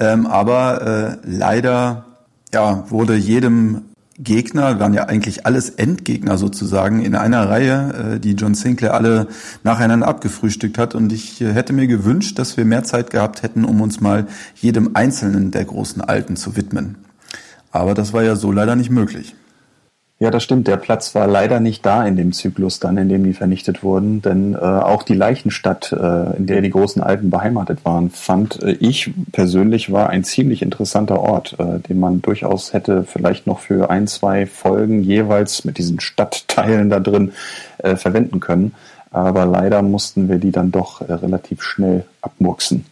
Ähm, 0.00 0.26
aber 0.26 1.20
äh, 1.22 1.28
leider 1.28 2.06
ja, 2.52 2.84
wurde 2.90 3.14
jedem 3.14 3.82
Gegner, 4.18 4.78
waren 4.78 4.94
ja 4.94 5.04
eigentlich 5.04 5.44
alles 5.44 5.70
Endgegner 5.70 6.38
sozusagen 6.38 7.02
in 7.04 7.16
einer 7.16 7.48
Reihe, 7.48 8.14
äh, 8.14 8.20
die 8.20 8.32
John 8.32 8.54
Sinclair 8.54 8.94
alle 8.94 9.26
nacheinander 9.64 10.06
abgefrühstückt 10.06 10.78
hat. 10.78 10.94
Und 10.94 11.12
ich 11.12 11.40
äh, 11.40 11.52
hätte 11.52 11.72
mir 11.72 11.86
gewünscht, 11.86 12.38
dass 12.38 12.56
wir 12.56 12.64
mehr 12.64 12.84
Zeit 12.84 13.10
gehabt 13.10 13.42
hätten, 13.42 13.64
um 13.64 13.80
uns 13.80 14.00
mal 14.00 14.26
jedem 14.54 14.94
einzelnen 14.94 15.50
der 15.50 15.64
großen 15.64 16.00
Alten 16.00 16.36
zu 16.36 16.56
widmen. 16.56 16.96
Aber 17.72 17.94
das 17.94 18.12
war 18.12 18.22
ja 18.22 18.36
so 18.36 18.52
leider 18.52 18.76
nicht 18.76 18.90
möglich. 18.90 19.34
Ja, 20.20 20.30
das 20.30 20.44
stimmt. 20.44 20.68
Der 20.68 20.76
Platz 20.76 21.14
war 21.16 21.26
leider 21.26 21.58
nicht 21.58 21.84
da 21.84 22.06
in 22.06 22.16
dem 22.16 22.32
Zyklus 22.32 22.78
dann, 22.78 22.96
in 22.96 23.08
dem 23.08 23.24
die 23.24 23.32
vernichtet 23.32 23.82
wurden. 23.82 24.22
Denn 24.22 24.54
äh, 24.54 24.58
auch 24.58 25.02
die 25.02 25.14
Leichenstadt, 25.14 25.92
äh, 25.92 26.36
in 26.36 26.46
der 26.46 26.60
die 26.60 26.70
großen 26.70 27.02
Alten 27.02 27.30
beheimatet 27.30 27.84
waren, 27.84 28.10
fand 28.10 28.62
äh, 28.62 28.76
ich 28.78 29.12
persönlich 29.32 29.90
war 29.90 30.10
ein 30.10 30.22
ziemlich 30.22 30.62
interessanter 30.62 31.18
Ort, 31.18 31.56
äh, 31.58 31.80
den 31.80 31.98
man 31.98 32.22
durchaus 32.22 32.72
hätte 32.72 33.02
vielleicht 33.02 33.48
noch 33.48 33.58
für 33.58 33.90
ein, 33.90 34.06
zwei 34.06 34.46
Folgen 34.46 35.02
jeweils 35.02 35.64
mit 35.64 35.78
diesen 35.78 35.98
Stadtteilen 35.98 36.90
da 36.90 37.00
drin 37.00 37.32
äh, 37.78 37.96
verwenden 37.96 38.38
können. 38.38 38.72
Aber 39.10 39.46
leider 39.46 39.82
mussten 39.82 40.28
wir 40.28 40.38
die 40.38 40.52
dann 40.52 40.70
doch 40.70 41.00
äh, 41.00 41.12
relativ 41.12 41.62
schnell 41.62 42.04
abmurksen. 42.20 42.86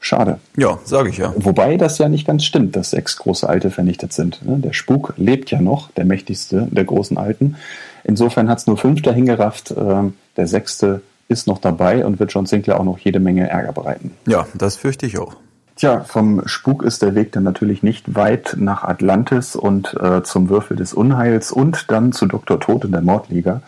Schade. 0.00 0.38
Ja, 0.56 0.78
sage 0.84 1.08
ich 1.10 1.18
ja. 1.18 1.34
Wobei 1.36 1.76
das 1.76 1.98
ja 1.98 2.08
nicht 2.08 2.26
ganz 2.26 2.44
stimmt, 2.44 2.76
dass 2.76 2.90
sechs 2.90 3.16
große 3.16 3.48
Alte 3.48 3.70
vernichtet 3.70 4.12
sind. 4.12 4.44
Ne? 4.46 4.58
Der 4.58 4.72
Spuk 4.72 5.14
lebt 5.16 5.50
ja 5.50 5.60
noch, 5.60 5.90
der 5.92 6.04
mächtigste 6.04 6.68
der 6.70 6.84
großen 6.84 7.18
Alten. 7.18 7.56
Insofern 8.04 8.48
hat 8.48 8.58
es 8.58 8.66
nur 8.66 8.76
fünf 8.76 9.02
dahin 9.02 9.26
gerafft. 9.26 9.74
Ähm, 9.76 10.14
der 10.36 10.46
sechste 10.46 11.02
ist 11.28 11.46
noch 11.46 11.58
dabei 11.58 12.06
und 12.06 12.20
wird 12.20 12.32
John 12.32 12.46
Sinclair 12.46 12.80
auch 12.80 12.84
noch 12.84 12.98
jede 12.98 13.20
Menge 13.20 13.48
Ärger 13.48 13.72
bereiten. 13.72 14.12
Ja, 14.26 14.46
das 14.54 14.76
fürchte 14.76 15.04
ich 15.04 15.18
auch. 15.18 15.36
Tja, 15.76 16.00
vom 16.00 16.42
Spuk 16.46 16.82
ist 16.82 17.02
der 17.02 17.14
Weg 17.14 17.32
dann 17.32 17.44
natürlich 17.44 17.82
nicht 17.82 18.16
weit 18.16 18.56
nach 18.58 18.82
Atlantis 18.82 19.54
und 19.54 19.94
äh, 20.00 20.22
zum 20.22 20.48
Würfel 20.48 20.76
des 20.76 20.92
Unheils 20.92 21.52
und 21.52 21.90
dann 21.90 22.12
zu 22.12 22.26
Dr. 22.26 22.58
Tod 22.58 22.84
in 22.84 22.92
der 22.92 23.02
Mordliga. 23.02 23.62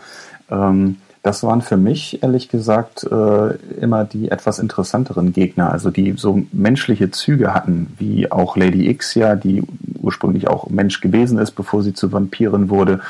Ähm, 0.50 0.96
das 1.22 1.42
waren 1.42 1.60
für 1.60 1.76
mich, 1.76 2.22
ehrlich 2.22 2.48
gesagt, 2.48 3.04
äh, 3.04 3.54
immer 3.80 4.04
die 4.04 4.30
etwas 4.30 4.58
interessanteren 4.58 5.32
Gegner, 5.32 5.70
also 5.70 5.90
die 5.90 6.14
so 6.16 6.42
menschliche 6.52 7.10
Züge 7.10 7.52
hatten, 7.52 7.94
wie 7.98 8.30
auch 8.32 8.56
Lady 8.56 8.88
X 8.88 9.14
ja, 9.14 9.36
die 9.36 9.62
ursprünglich 10.00 10.48
auch 10.48 10.70
Mensch 10.70 11.00
gewesen 11.00 11.38
ist, 11.38 11.52
bevor 11.52 11.82
sie 11.82 11.92
zu 11.92 12.10
Vampirin 12.12 12.70
wurde 12.70 13.00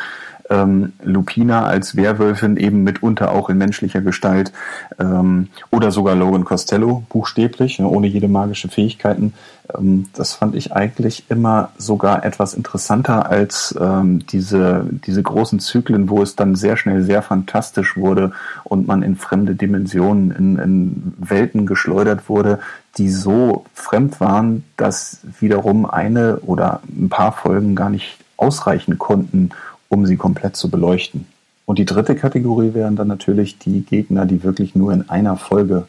ähm, 0.51 0.93
Lupina 1.03 1.65
als 1.65 1.97
Werwölfin 1.97 2.57
eben 2.57 2.83
mitunter 2.83 3.33
auch 3.33 3.49
in 3.49 3.59
menschlicher 3.59 4.01
Gestalt 4.01 4.53
ähm, 4.99 5.49
oder 5.71 5.93
sogar 5.93 6.17
Logan 6.17 6.45
Costello 6.45 7.05
buchstäblich, 7.09 7.79
ne, 7.79 7.89
ohne 7.89 8.09
jede 8.09 8.29
magische 8.29 8.69
Fähigkeiten. 8.69 9.33
Ähm, 9.79 10.07
das 10.15 10.35
fand 10.35 10.57
ich 10.57 10.73
eigentlich 10.73 11.25
immer 11.31 11.71
sogar 11.79 12.25
etwas 12.25 12.55
interessanter 12.55 13.31
als 13.31 13.77
ähm, 13.81 14.27
diese, 14.27 14.87
diese 15.07 15.23
großen 15.23 15.61
Zyklen, 15.61 16.09
wo 16.09 16.21
es 16.21 16.35
dann 16.35 16.57
sehr 16.57 16.77
schnell 16.77 17.03
sehr 17.03 17.23
fantastisch 17.23 17.97
wurde 17.97 18.33
und 18.65 18.89
man 18.89 19.03
in 19.03 19.17
fremde 19.17 19.55
Dimensionen, 19.55 20.33
in, 20.33 20.59
in 20.59 21.15
Welten 21.19 21.65
geschleudert 21.67 22.29
wurde, 22.29 22.59
die 22.99 23.09
so 23.09 23.65
fremd 23.73 24.21
waren, 24.21 24.65
dass 24.77 25.21
wiederum 25.39 25.87
eine 25.87 26.39
oder 26.41 26.81
ein 26.89 27.09
paar 27.09 27.33
Folgen 27.33 27.77
gar 27.77 27.89
nicht 27.89 28.19
ausreichen 28.37 28.99
konnten, 28.99 29.51
um 29.91 30.07
sie 30.07 30.17
komplett 30.17 30.57
zu 30.57 30.71
beleuchten. 30.71 31.27
Und 31.67 31.79
die 31.79 31.85
dritte 31.85 32.15
Kategorie 32.15 32.73
wären 32.73 32.97
dann 32.97 33.09
natürlich 33.09 33.59
die 33.59 33.83
Gegner, 33.83 34.25
die 34.25 34.43
wirklich 34.43 34.75
nur 34.75 34.93
in 34.93 35.11
einer 35.11 35.37
Folge 35.37 35.87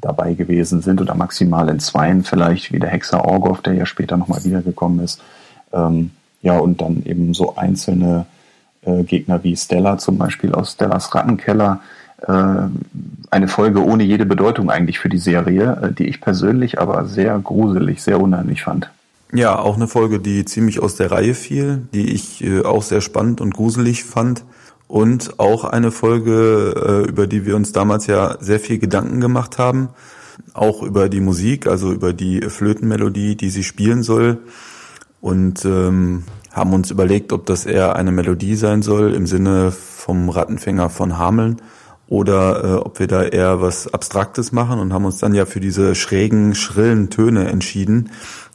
dabei 0.00 0.32
gewesen 0.32 0.80
sind 0.80 1.00
oder 1.00 1.14
maximal 1.14 1.68
in 1.68 1.78
zweien 1.78 2.24
vielleicht, 2.24 2.72
wie 2.72 2.78
der 2.78 2.88
Hexer 2.88 3.24
Orgoff, 3.24 3.60
der 3.60 3.74
ja 3.74 3.84
später 3.84 4.16
nochmal 4.16 4.42
wiedergekommen 4.44 5.04
ist. 5.04 5.20
Ähm, 5.72 6.12
ja, 6.40 6.58
und 6.58 6.80
dann 6.80 7.04
eben 7.04 7.34
so 7.34 7.56
einzelne 7.56 8.26
äh, 8.84 9.02
Gegner 9.02 9.44
wie 9.44 9.56
Stella 9.56 9.98
zum 9.98 10.18
Beispiel 10.18 10.54
aus 10.54 10.72
Stellas 10.72 11.14
Rattenkeller. 11.14 11.80
Äh, 12.26 12.68
eine 13.30 13.48
Folge 13.48 13.84
ohne 13.84 14.04
jede 14.04 14.26
Bedeutung 14.26 14.70
eigentlich 14.70 14.98
für 14.98 15.08
die 15.08 15.18
Serie, 15.18 15.78
äh, 15.82 15.92
die 15.92 16.06
ich 16.06 16.20
persönlich 16.20 16.80
aber 16.80 17.04
sehr 17.04 17.38
gruselig, 17.38 18.02
sehr 18.02 18.20
unheimlich 18.20 18.62
fand. 18.62 18.90
Ja, 19.34 19.58
auch 19.58 19.76
eine 19.76 19.88
Folge, 19.88 20.20
die 20.20 20.44
ziemlich 20.44 20.80
aus 20.80 20.96
der 20.96 21.10
Reihe 21.10 21.34
fiel, 21.34 21.88
die 21.94 22.12
ich 22.12 22.44
äh, 22.44 22.62
auch 22.62 22.82
sehr 22.82 23.00
spannend 23.00 23.40
und 23.40 23.54
gruselig 23.54 24.04
fand. 24.04 24.44
Und 24.88 25.40
auch 25.40 25.64
eine 25.64 25.90
Folge, 25.90 26.74
äh, 27.06 27.08
über 27.08 27.26
die 27.26 27.46
wir 27.46 27.56
uns 27.56 27.72
damals 27.72 28.06
ja 28.06 28.36
sehr 28.40 28.60
viel 28.60 28.78
Gedanken 28.78 29.20
gemacht 29.20 29.56
haben. 29.56 29.88
Auch 30.52 30.82
über 30.82 31.08
die 31.08 31.20
Musik, 31.20 31.66
also 31.66 31.92
über 31.92 32.12
die 32.12 32.42
Flötenmelodie, 32.42 33.34
die 33.34 33.48
sie 33.48 33.64
spielen 33.64 34.02
soll. 34.02 34.40
Und 35.22 35.64
ähm, 35.64 36.24
haben 36.52 36.74
uns 36.74 36.90
überlegt, 36.90 37.32
ob 37.32 37.46
das 37.46 37.64
eher 37.64 37.96
eine 37.96 38.12
Melodie 38.12 38.56
sein 38.56 38.82
soll 38.82 39.14
im 39.14 39.26
Sinne 39.26 39.70
vom 39.70 40.28
Rattenfänger 40.28 40.90
von 40.90 41.16
Hameln 41.16 41.62
oder 42.06 42.64
äh, 42.64 42.74
ob 42.74 42.98
wir 42.98 43.06
da 43.06 43.22
eher 43.22 43.62
was 43.62 43.92
Abstraktes 43.94 44.52
machen 44.52 44.78
und 44.78 44.92
haben 44.92 45.06
uns 45.06 45.18
dann 45.18 45.32
ja 45.32 45.46
für 45.46 45.60
diese 45.60 45.94
schrägen, 45.94 46.54
schrillen 46.54 47.08
Töne 47.08 47.48
entschieden, 47.48 48.10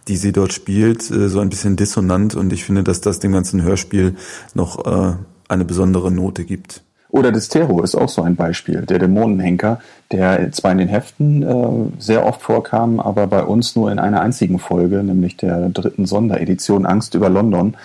die 0.08 0.18
sie 0.18 0.32
dort 0.32 0.54
spielt, 0.54 1.10
äh, 1.12 1.30
so 1.30 1.40
ein 1.40 1.50
bisschen 1.50 1.76
dissonant 1.76 2.36
und 2.36 2.54
ich 2.54 2.64
finde, 2.64 2.84
dass 2.84 3.02
das 3.02 3.20
dem 3.20 3.34
ganzen 3.34 3.62
Hörspiel 3.62 4.16
noch 4.54 4.86
äh, 4.86 5.14
eine 5.48 5.66
besondere 5.66 6.12
Note 6.12 6.46
gibt. 6.46 6.84
Oder 7.10 7.32
Destero 7.32 7.82
ist 7.82 7.96
auch 7.96 8.10
so 8.10 8.22
ein 8.22 8.36
Beispiel, 8.36 8.82
der 8.82 9.00
Dämonenhenker, 9.00 9.80
der 10.12 10.52
zwar 10.52 10.74
in 10.74 10.78
den 10.78 10.90
Heften 10.90 11.42
äh, 11.42 12.02
sehr 12.02 12.26
oft 12.26 12.42
vorkam, 12.42 13.00
aber 13.00 13.28
bei 13.28 13.44
uns 13.44 13.78
nur 13.78 13.90
in 13.92 13.98
einer 13.98 14.20
einzigen 14.20 14.60
Folge, 14.60 15.02
nämlich 15.04 15.38
der 15.38 15.70
dritten 15.70 16.06
Sonderedition 16.06 16.86
Angst 16.86 17.16
über 17.16 17.30
London. 17.30 17.76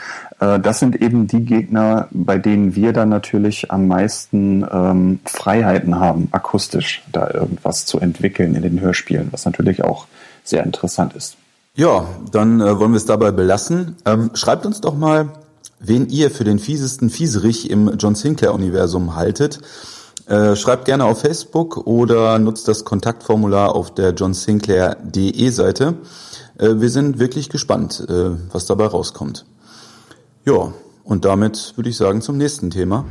Das 0.41 0.81
sind 0.81 1.01
eben 1.01 1.29
die 1.29 1.45
Gegner, 1.45 2.09
bei 2.11 2.37
denen 2.37 2.75
wir 2.75 2.93
dann 2.93 3.11
natürlich 3.11 3.71
am 3.71 3.87
meisten 3.87 4.67
ähm, 4.73 5.21
Freiheiten 5.25 6.01
haben, 6.01 6.31
akustisch 6.33 7.05
da 7.13 7.31
irgendwas 7.33 7.87
zu 7.87 8.01
entwickeln 8.01 8.57
in 8.57 8.63
den 8.63 8.81
Hörspielen, 8.81 9.29
was 9.31 9.45
natürlich 9.45 9.85
auch 9.85 10.09
sehr 10.43 10.65
interessant 10.65 11.15
ist. 11.15 11.37
Ja, 11.75 12.07
dann 12.31 12.61
äh, 12.61 12.79
wollen 12.79 12.93
wir 12.93 12.99
es 12.99 13.07
dabei 13.07 13.31
belassen. 13.31 13.97
Ähm, 14.05 14.31
schreibt 14.35 14.67
uns 14.67 14.83
doch 14.83 14.95
mal, 14.95 15.31
wen 15.81 16.09
ihr 16.11 16.31
für 16.31 16.45
den 16.45 16.59
fiesesten 16.59 17.09
Fieserich 17.09 17.71
im 17.71 17.97
John 17.97 18.15
Sinclair-Universum 18.15 19.17
haltet. 19.17 19.61
Äh, 20.27 20.55
schreibt 20.55 20.85
gerne 20.85 21.07
auf 21.07 21.23
Facebook 21.23 21.79
oder 21.87 22.39
nutzt 22.39 22.69
das 22.69 22.85
Kontaktformular 22.85 23.75
auf 23.75 23.93
der 23.95 24.13
johnsinclair.de 24.13 25.49
Seite. 25.49 25.95
Äh, 26.59 26.75
wir 26.77 26.91
sind 26.91 27.19
wirklich 27.19 27.49
gespannt, 27.49 28.05
äh, 28.07 28.33
was 28.53 28.67
dabei 28.67 28.87
rauskommt. 28.87 29.47
Ja, 30.45 30.75
und 31.05 31.25
damit 31.25 31.73
würde 31.77 31.89
ich 31.89 31.97
sagen 31.97 32.21
zum 32.21 32.37
nächsten 32.37 32.69
Thema. 32.69 33.07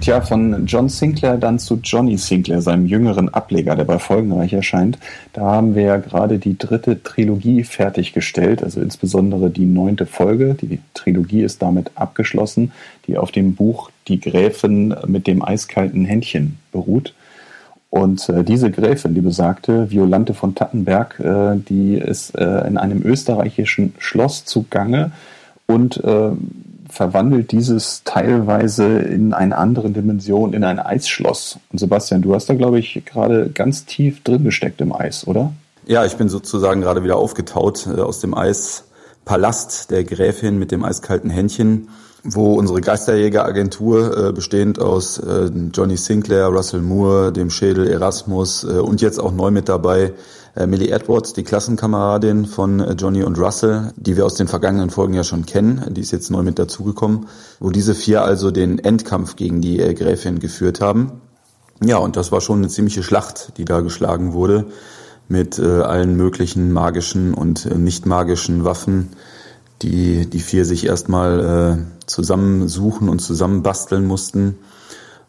Tja, 0.00 0.20
von 0.20 0.66
John 0.66 0.88
Sinclair 0.88 1.36
dann 1.36 1.58
zu 1.58 1.80
Johnny 1.82 2.16
Sinclair, 2.16 2.60
seinem 2.62 2.86
jüngeren 2.86 3.28
Ableger, 3.28 3.74
der 3.74 3.84
bei 3.84 3.98
Folgenreich 3.98 4.52
erscheint. 4.52 4.98
Da 5.32 5.42
haben 5.42 5.74
wir 5.74 5.82
ja 5.82 5.96
gerade 5.96 6.38
die 6.38 6.56
dritte 6.56 7.02
Trilogie 7.02 7.64
fertiggestellt, 7.64 8.62
also 8.62 8.80
insbesondere 8.80 9.50
die 9.50 9.64
neunte 9.64 10.06
Folge. 10.06 10.54
Die 10.54 10.78
Trilogie 10.94 11.42
ist 11.42 11.62
damit 11.62 11.90
abgeschlossen, 11.94 12.72
die 13.06 13.16
auf 13.18 13.32
dem 13.32 13.54
Buch 13.54 13.90
Die 14.06 14.20
Gräfin 14.20 14.94
mit 15.06 15.26
dem 15.26 15.42
eiskalten 15.42 16.04
Händchen 16.04 16.58
beruht. 16.70 17.14
Und 17.90 18.28
äh, 18.28 18.44
diese 18.44 18.70
Gräfin, 18.70 19.14
die 19.14 19.20
besagte 19.22 19.90
Violante 19.90 20.34
von 20.34 20.54
Tattenberg, 20.54 21.18
äh, 21.18 21.56
die 21.56 21.94
ist 21.94 22.36
äh, 22.36 22.66
in 22.66 22.76
einem 22.76 23.02
österreichischen 23.02 23.94
Schloss 23.98 24.44
zugange 24.44 25.12
und 25.66 26.02
äh, 26.04 26.30
verwandelt 26.96 27.52
dieses 27.52 28.02
teilweise 28.04 28.86
in 28.86 29.34
eine 29.34 29.56
andere 29.58 29.90
Dimension, 29.90 30.54
in 30.54 30.64
ein 30.64 30.78
Eisschloss. 30.78 31.58
Und 31.70 31.78
Sebastian, 31.78 32.22
du 32.22 32.34
hast 32.34 32.48
da, 32.48 32.54
glaube 32.54 32.78
ich, 32.78 33.02
gerade 33.04 33.50
ganz 33.50 33.84
tief 33.84 34.22
drin 34.22 34.44
gesteckt 34.44 34.80
im 34.80 34.94
Eis, 34.94 35.26
oder? 35.26 35.52
Ja, 35.86 36.06
ich 36.06 36.16
bin 36.16 36.28
sozusagen 36.28 36.80
gerade 36.80 37.04
wieder 37.04 37.16
aufgetaut 37.16 37.86
äh, 37.86 38.00
aus 38.00 38.20
dem 38.20 38.34
Eispalast 38.34 39.90
der 39.90 40.04
Gräfin 40.04 40.58
mit 40.58 40.72
dem 40.72 40.84
eiskalten 40.84 41.28
Händchen, 41.28 41.88
wo 42.24 42.54
unsere 42.54 42.80
Geisterjägeragentur, 42.80 44.28
äh, 44.28 44.32
bestehend 44.32 44.80
aus 44.80 45.18
äh, 45.18 45.50
Johnny 45.74 45.98
Sinclair, 45.98 46.46
Russell 46.46 46.80
Moore, 46.80 47.30
dem 47.30 47.50
Schädel 47.50 47.88
Erasmus 47.88 48.64
und 48.64 49.02
jetzt 49.02 49.20
auch 49.20 49.32
neu 49.32 49.50
mit 49.50 49.68
dabei 49.68 50.12
Millie 50.64 50.90
Edwards, 50.90 51.34
die 51.34 51.42
Klassenkameradin 51.42 52.46
von 52.46 52.80
äh, 52.80 52.92
Johnny 52.92 53.22
und 53.22 53.38
Russell, 53.38 53.92
die 53.96 54.16
wir 54.16 54.24
aus 54.24 54.36
den 54.36 54.48
vergangenen 54.48 54.88
Folgen 54.88 55.12
ja 55.12 55.24
schon 55.24 55.44
kennen, 55.44 55.84
die 55.90 56.00
ist 56.00 56.12
jetzt 56.12 56.30
neu 56.30 56.42
mit 56.42 56.58
dazugekommen, 56.58 57.26
wo 57.60 57.70
diese 57.70 57.94
vier 57.94 58.22
also 58.22 58.50
den 58.50 58.78
Endkampf 58.78 59.36
gegen 59.36 59.60
die 59.60 59.80
äh, 59.80 59.92
Gräfin 59.92 60.38
geführt 60.38 60.80
haben. 60.80 61.20
Ja, 61.84 61.98
und 61.98 62.16
das 62.16 62.32
war 62.32 62.40
schon 62.40 62.58
eine 62.58 62.68
ziemliche 62.68 63.02
Schlacht, 63.02 63.58
die 63.58 63.66
da 63.66 63.80
geschlagen 63.80 64.32
wurde, 64.32 64.64
mit 65.28 65.58
äh, 65.58 65.82
allen 65.82 66.16
möglichen 66.16 66.72
magischen 66.72 67.34
und 67.34 67.66
äh, 67.66 67.76
nicht 67.76 68.06
magischen 68.06 68.64
Waffen, 68.64 69.10
die 69.82 70.24
die 70.24 70.40
vier 70.40 70.64
sich 70.64 70.86
erstmal 70.86 71.78
äh, 71.78 72.06
zusammensuchen 72.06 73.10
und 73.10 73.18
zusammenbasteln 73.18 74.06
mussten, 74.06 74.56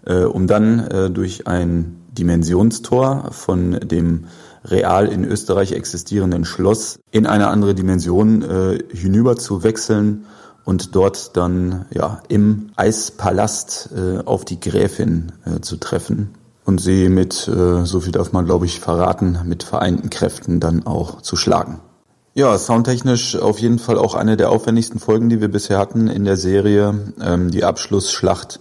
äh, 0.05 0.23
um 0.23 0.47
dann 0.47 0.79
äh, 0.79 1.09
durch 1.09 1.47
ein 1.47 1.97
Dimensionstor 2.17 3.29
von 3.31 3.79
dem 3.79 4.25
real 4.65 5.07
in 5.07 5.23
Österreich 5.23 5.71
existierenden 5.71 6.45
Schloss 6.45 6.99
in 7.11 7.25
eine 7.25 7.47
andere 7.47 7.75
Dimension 7.75 8.41
äh, 8.41 8.79
hinüber 8.93 9.37
zu 9.37 9.63
wechseln 9.63 10.25
und 10.65 10.95
dort 10.95 11.37
dann 11.37 11.85
ja 11.93 12.21
im 12.27 12.71
Eispalast 12.75 13.89
äh, 13.95 14.19
auf 14.25 14.43
die 14.43 14.59
Gräfin 14.59 15.31
äh, 15.45 15.61
zu 15.61 15.77
treffen 15.77 16.33
und 16.65 16.81
sie 16.81 17.07
mit, 17.07 17.47
äh, 17.47 17.85
so 17.85 18.01
viel 18.01 18.11
darf 18.11 18.33
man 18.33 18.45
glaube 18.45 18.65
ich 18.65 18.79
verraten, 18.79 19.39
mit 19.45 19.63
vereinten 19.63 20.09
Kräften 20.09 20.59
dann 20.59 20.85
auch 20.85 21.21
zu 21.21 21.35
schlagen. 21.35 21.79
Ja, 22.33 22.55
soundtechnisch 22.57 23.35
auf 23.35 23.57
jeden 23.59 23.79
Fall 23.79 23.97
auch 23.97 24.13
eine 24.13 24.37
der 24.37 24.51
aufwendigsten 24.51 24.99
Folgen, 24.99 25.29
die 25.29 25.41
wir 25.41 25.47
bisher 25.47 25.79
hatten 25.79 26.07
in 26.07 26.23
der 26.23 26.37
Serie. 26.37 27.13
Ähm, 27.19 27.49
die 27.49 27.63
Abschlussschlacht 27.63 28.59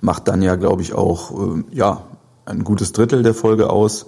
macht 0.00 0.28
dann 0.28 0.40
ja, 0.40 0.54
glaube 0.54 0.82
ich, 0.82 0.92
auch 0.92 1.32
äh, 1.32 1.64
ja 1.72 2.04
ein 2.48 2.64
gutes 2.64 2.92
Drittel 2.92 3.22
der 3.22 3.34
Folge 3.34 3.70
aus. 3.70 4.06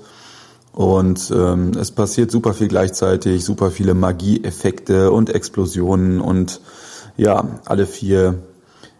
Und 0.72 1.32
ähm, 1.34 1.72
es 1.78 1.90
passiert 1.90 2.30
super 2.30 2.54
viel 2.54 2.68
gleichzeitig, 2.68 3.44
super 3.44 3.70
viele 3.70 3.94
Magieeffekte 3.94 5.10
und 5.10 5.30
Explosionen 5.30 6.20
und 6.20 6.60
ja, 7.16 7.44
alle 7.64 7.86
vier 7.86 8.38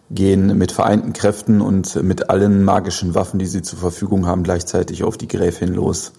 gehen 0.09 0.57
mit 0.57 0.73
vereinten 0.73 1.13
Kräften 1.13 1.61
und 1.61 2.03
mit 2.03 2.29
allen 2.29 2.63
magischen 2.63 3.15
Waffen, 3.15 3.39
die 3.39 3.45
sie 3.45 3.61
zur 3.61 3.79
Verfügung 3.79 4.27
haben, 4.27 4.43
gleichzeitig 4.43 5.03
auf 5.03 5.17
die 5.17 5.29
Gräfin 5.29 5.73
los. 5.73 6.11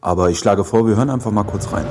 Aber 0.00 0.30
ich 0.30 0.38
schlage 0.38 0.64
vor, 0.64 0.86
wir 0.86 0.96
hören 0.96 1.10
einfach 1.10 1.32
mal 1.32 1.42
kurz 1.42 1.72
rein. 1.72 1.86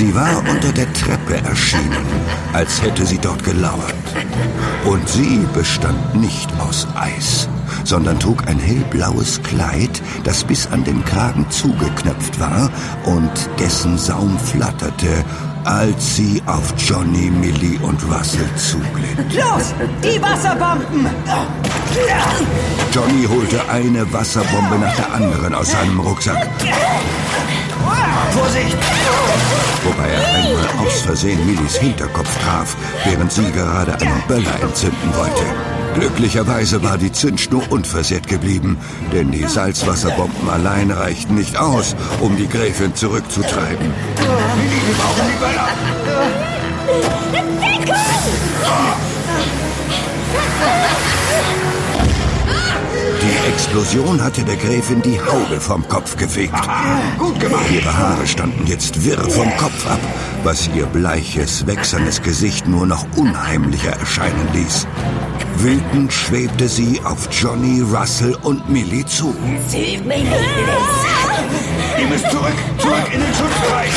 Sie 0.00 0.14
war 0.14 0.38
unter 0.48 0.72
der 0.72 0.90
Treppe 0.94 1.36
erschienen, 1.46 2.06
als 2.54 2.80
hätte 2.80 3.04
sie 3.04 3.18
dort 3.18 3.44
gelauert. 3.44 3.92
Und 4.86 5.06
sie 5.06 5.46
bestand 5.52 6.14
nicht 6.18 6.48
aus 6.58 6.86
Eis, 6.94 7.46
sondern 7.84 8.18
trug 8.18 8.48
ein 8.48 8.58
hellblaues 8.58 9.42
Kleid, 9.42 10.00
das 10.24 10.42
bis 10.42 10.66
an 10.68 10.84
den 10.84 11.04
Kragen 11.04 11.44
zugeknöpft 11.50 12.40
war 12.40 12.70
und 13.04 13.30
dessen 13.58 13.98
Saum 13.98 14.38
flatterte, 14.38 15.22
als 15.64 16.16
sie 16.16 16.42
auf 16.46 16.72
Johnny, 16.78 17.30
Millie 17.30 17.78
und 17.80 18.02
Russell 18.04 18.48
zuglitt. 18.56 19.34
Los, 19.34 19.74
die 20.02 20.22
Wasserbomben! 20.22 21.10
Johnny 22.90 23.26
holte 23.26 23.68
eine 23.68 24.10
Wasserbombe 24.10 24.78
nach 24.78 24.96
der 24.96 25.12
anderen 25.12 25.54
aus 25.54 25.70
seinem 25.70 26.00
Rucksack. 26.00 26.48
Vorsicht! 28.32 28.76
Wobei 29.84 30.08
er 30.08 30.26
einmal 30.34 30.86
aus 30.86 31.00
Versehen 31.02 31.44
Millis 31.46 31.76
Hinterkopf 31.76 32.28
traf, 32.42 32.76
während 33.04 33.32
sie 33.32 33.50
gerade 33.50 33.94
einen 33.94 34.22
Böller 34.28 34.62
entzünden 34.62 35.14
wollte. 35.14 35.44
Glücklicherweise 35.94 36.82
war 36.82 36.98
die 36.98 37.10
Zündschnur 37.10 37.62
unversehrt 37.70 38.28
geblieben, 38.28 38.78
denn 39.12 39.30
die 39.30 39.44
Salzwasserbomben 39.44 40.48
allein 40.48 40.90
reichten 40.90 41.34
nicht 41.34 41.56
aus, 41.56 41.96
um 42.20 42.36
die 42.36 42.48
Gräfin 42.48 42.94
zurückzutreiben. 42.94 43.86
Milli, 44.56 44.80
wir 44.86 44.94
brauchen 44.94 45.26
die 45.26 45.38
Böller! 45.44 45.68
Die 52.92 53.09
Explosion 53.50 54.22
hatte 54.22 54.44
der 54.44 54.54
Gräfin 54.56 55.02
die 55.02 55.20
Haube 55.20 55.60
vom 55.60 55.86
Kopf 55.88 56.16
gefegt. 56.16 56.54
Gut 57.18 57.38
gemacht. 57.40 57.64
Ihre 57.72 57.96
Haare 57.96 58.24
standen 58.26 58.64
jetzt 58.66 59.04
wirr 59.04 59.28
vom 59.28 59.54
Kopf 59.56 59.90
ab, 59.90 59.98
was 60.44 60.70
ihr 60.74 60.86
bleiches, 60.86 61.66
wächsernes 61.66 62.22
Gesicht 62.22 62.68
nur 62.68 62.86
noch 62.86 63.04
unheimlicher 63.16 63.90
erscheinen 63.90 64.48
ließ. 64.52 64.86
Wütend 65.56 66.12
schwebte 66.12 66.68
sie 66.68 67.00
auf 67.02 67.28
Johnny, 67.32 67.80
Russell 67.80 68.36
und 68.42 68.68
Millie 68.70 69.04
zu. 69.04 69.34
Sie 69.66 69.98
mich 69.98 70.24
Ihr 71.98 72.06
müsst 72.06 72.30
zurück, 72.30 72.54
zurück 72.78 73.06
in 73.12 73.20
den 73.20 73.34
Schutzkreis. 73.34 73.90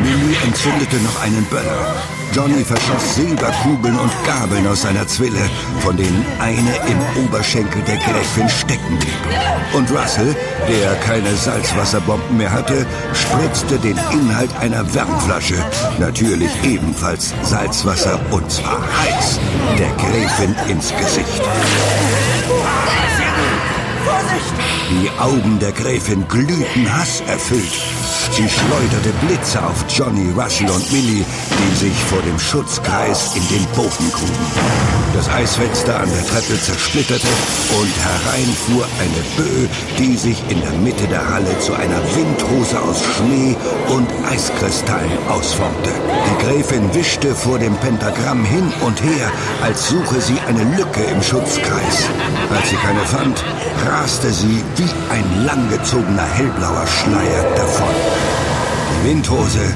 Millie 0.00 0.36
entzündete 0.44 0.96
noch 0.96 1.22
einen 1.22 1.44
Böller. 1.46 2.21
Johnny 2.32 2.64
verschoss 2.64 3.14
Silberkugeln 3.14 3.98
und 3.98 4.10
Gabeln 4.24 4.66
aus 4.66 4.82
seiner 4.82 5.06
Zwille, 5.06 5.50
von 5.80 5.96
denen 5.96 6.24
eine 6.38 6.74
im 6.88 7.24
Oberschenkel 7.24 7.82
der 7.82 7.96
Gräfin 7.96 8.48
stecken 8.48 8.98
blieb. 8.98 9.12
Und 9.74 9.90
Russell, 9.90 10.34
der 10.66 10.94
keine 10.96 11.34
Salzwasserbomben 11.34 12.38
mehr 12.38 12.50
hatte, 12.50 12.86
spritzte 13.12 13.78
den 13.78 13.98
Inhalt 14.12 14.50
einer 14.60 14.82
Wärmflasche, 14.94 15.56
natürlich 15.98 16.50
ebenfalls 16.64 17.34
Salzwasser 17.42 18.18
und 18.30 18.50
zwar 18.50 18.80
heiß, 19.02 19.38
der 19.78 19.90
Gräfin 19.96 20.54
ins 20.70 20.90
Gesicht. 20.96 21.42
Die 24.90 25.10
Augen 25.18 25.58
der 25.58 25.72
Gräfin 25.72 26.26
glühten 26.28 26.92
hasserfüllt. 26.92 27.72
Sie 28.32 28.48
schleuderte 28.48 29.10
Blitze 29.26 29.62
auf 29.62 29.84
Johnny, 29.88 30.30
Russell 30.30 30.70
und 30.70 30.90
Millie, 30.92 31.24
die 31.24 31.76
sich 31.76 31.94
vor 32.04 32.22
dem 32.22 32.38
Schutzkreis 32.38 33.34
in 33.34 33.46
den 33.48 33.66
Boden 33.74 34.10
gruben. 34.12 34.46
Das 35.14 35.28
Eisfenster 35.28 36.00
an 36.00 36.08
der 36.10 36.26
Treppe 36.26 36.58
zersplitterte 36.58 37.26
und 37.78 37.92
herein 37.98 38.48
fuhr 38.66 38.86
eine 38.98 39.22
Böe, 39.36 39.68
die 39.98 40.16
sich 40.16 40.42
in 40.48 40.60
der 40.62 40.72
Mitte 40.72 41.06
der 41.08 41.28
Halle 41.28 41.58
zu 41.58 41.74
einer 41.74 42.00
Windhose 42.14 42.80
aus 42.80 43.02
Schnee 43.02 43.56
und 43.88 44.08
Eiskristallen 44.30 45.12
ausformte. 45.28 45.90
Die 46.30 46.44
Gräfin 46.44 46.94
wischte 46.94 47.34
vor 47.34 47.58
dem 47.58 47.74
Pentagramm 47.76 48.44
hin 48.44 48.72
und 48.80 49.02
her, 49.02 49.30
als 49.62 49.88
suche 49.88 50.20
sie 50.20 50.38
eine 50.48 50.64
Lücke 50.76 51.02
im 51.02 51.22
Schutzkreis. 51.22 52.08
Als 52.54 52.70
sie 52.70 52.76
keine 52.76 53.04
fand, 53.04 53.44
raste 53.86 54.21
sie 54.30 54.62
wie 54.76 55.12
ein 55.12 55.46
langgezogener 55.46 56.26
hellblauer 56.34 56.86
Schleier 56.86 57.54
davon. 57.56 57.94
Die 58.90 59.08
Windhose 59.08 59.74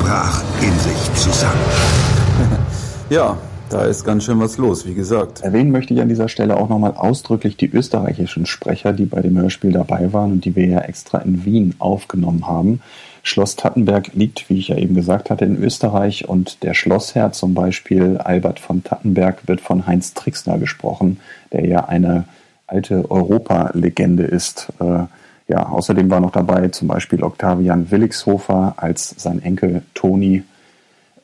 brach 0.00 0.42
in 0.60 0.78
sich 0.78 1.14
zusammen. 1.14 1.60
Ja, 3.08 3.38
da 3.70 3.84
ist 3.84 4.04
ganz 4.04 4.24
schön 4.24 4.40
was 4.40 4.58
los, 4.58 4.84
wie 4.84 4.94
gesagt. 4.94 5.42
Erwähnen 5.42 5.70
möchte 5.70 5.94
ich 5.94 6.00
an 6.00 6.08
dieser 6.08 6.28
Stelle 6.28 6.56
auch 6.56 6.68
nochmal 6.68 6.94
ausdrücklich 6.96 7.56
die 7.56 7.70
österreichischen 7.70 8.46
Sprecher, 8.46 8.92
die 8.92 9.04
bei 9.04 9.20
dem 9.22 9.38
Hörspiel 9.38 9.70
dabei 9.70 10.12
waren 10.12 10.32
und 10.32 10.44
die 10.44 10.56
wir 10.56 10.66
ja 10.66 10.80
extra 10.80 11.18
in 11.18 11.44
Wien 11.44 11.74
aufgenommen 11.78 12.48
haben. 12.48 12.80
Schloss 13.22 13.54
Tattenberg 13.54 14.12
liegt, 14.14 14.48
wie 14.48 14.58
ich 14.58 14.68
ja 14.68 14.76
eben 14.76 14.96
gesagt 14.96 15.30
hatte, 15.30 15.44
in 15.44 15.56
Österreich 15.62 16.28
und 16.28 16.64
der 16.64 16.74
Schlossherr 16.74 17.30
zum 17.30 17.54
Beispiel, 17.54 18.18
Albert 18.18 18.58
von 18.60 18.82
Tattenberg, 18.84 19.48
wird 19.48 19.60
von 19.60 19.86
Heinz 19.86 20.14
Trixner 20.14 20.58
gesprochen, 20.58 21.18
der 21.52 21.66
ja 21.66 21.84
eine 21.86 22.24
alte 22.66 23.10
Europa-Legende 23.10 24.24
ist. 24.24 24.68
Äh, 24.80 25.04
ja, 25.48 25.66
außerdem 25.66 26.10
war 26.10 26.20
noch 26.20 26.32
dabei 26.32 26.68
zum 26.68 26.88
Beispiel 26.88 27.22
Octavian 27.22 27.90
Willigshofer 27.90 28.74
als 28.76 29.14
sein 29.16 29.42
Enkel 29.42 29.82
Toni, 29.94 30.42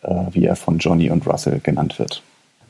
äh, 0.03 0.15
wie 0.31 0.45
er 0.45 0.57
von 0.57 0.79
Johnny 0.79 1.11
und 1.11 1.27
Russell 1.27 1.61
genannt 1.61 1.99
wird. 1.99 2.23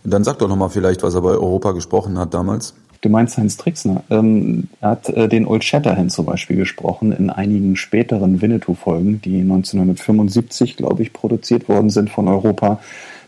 Dann 0.05 0.25
sag 0.25 0.39
doch 0.39 0.49
nochmal 0.49 0.71
vielleicht, 0.71 1.03
was 1.03 1.15
er 1.15 1.21
bei 1.21 1.31
Europa 1.31 1.73
gesprochen 1.73 2.19
hat 2.19 2.35
damals. 2.35 2.75
Du 3.03 3.09
meinst 3.09 3.37
Heinz 3.37 3.57
Trixner. 3.57 4.05
Ähm, 4.11 4.69
er 4.81 4.91
hat 4.91 5.09
äh, 5.09 5.29
den 5.29 5.47
Old 5.47 5.65
Shatterhand 5.65 6.13
zum 6.13 6.25
Beispiel 6.25 6.57
gesprochen 6.57 7.11
in 7.13 7.31
einigen 7.31 7.75
späteren 7.77 8.41
Winnetou-Folgen, 8.41 9.21
die 9.21 9.41
1975, 9.41 10.77
glaube 10.77 11.03
ich, 11.03 11.13
produziert 11.13 11.69
worden 11.69 11.91
sind 11.91 12.11
von 12.11 12.29
Europa. 12.29 12.81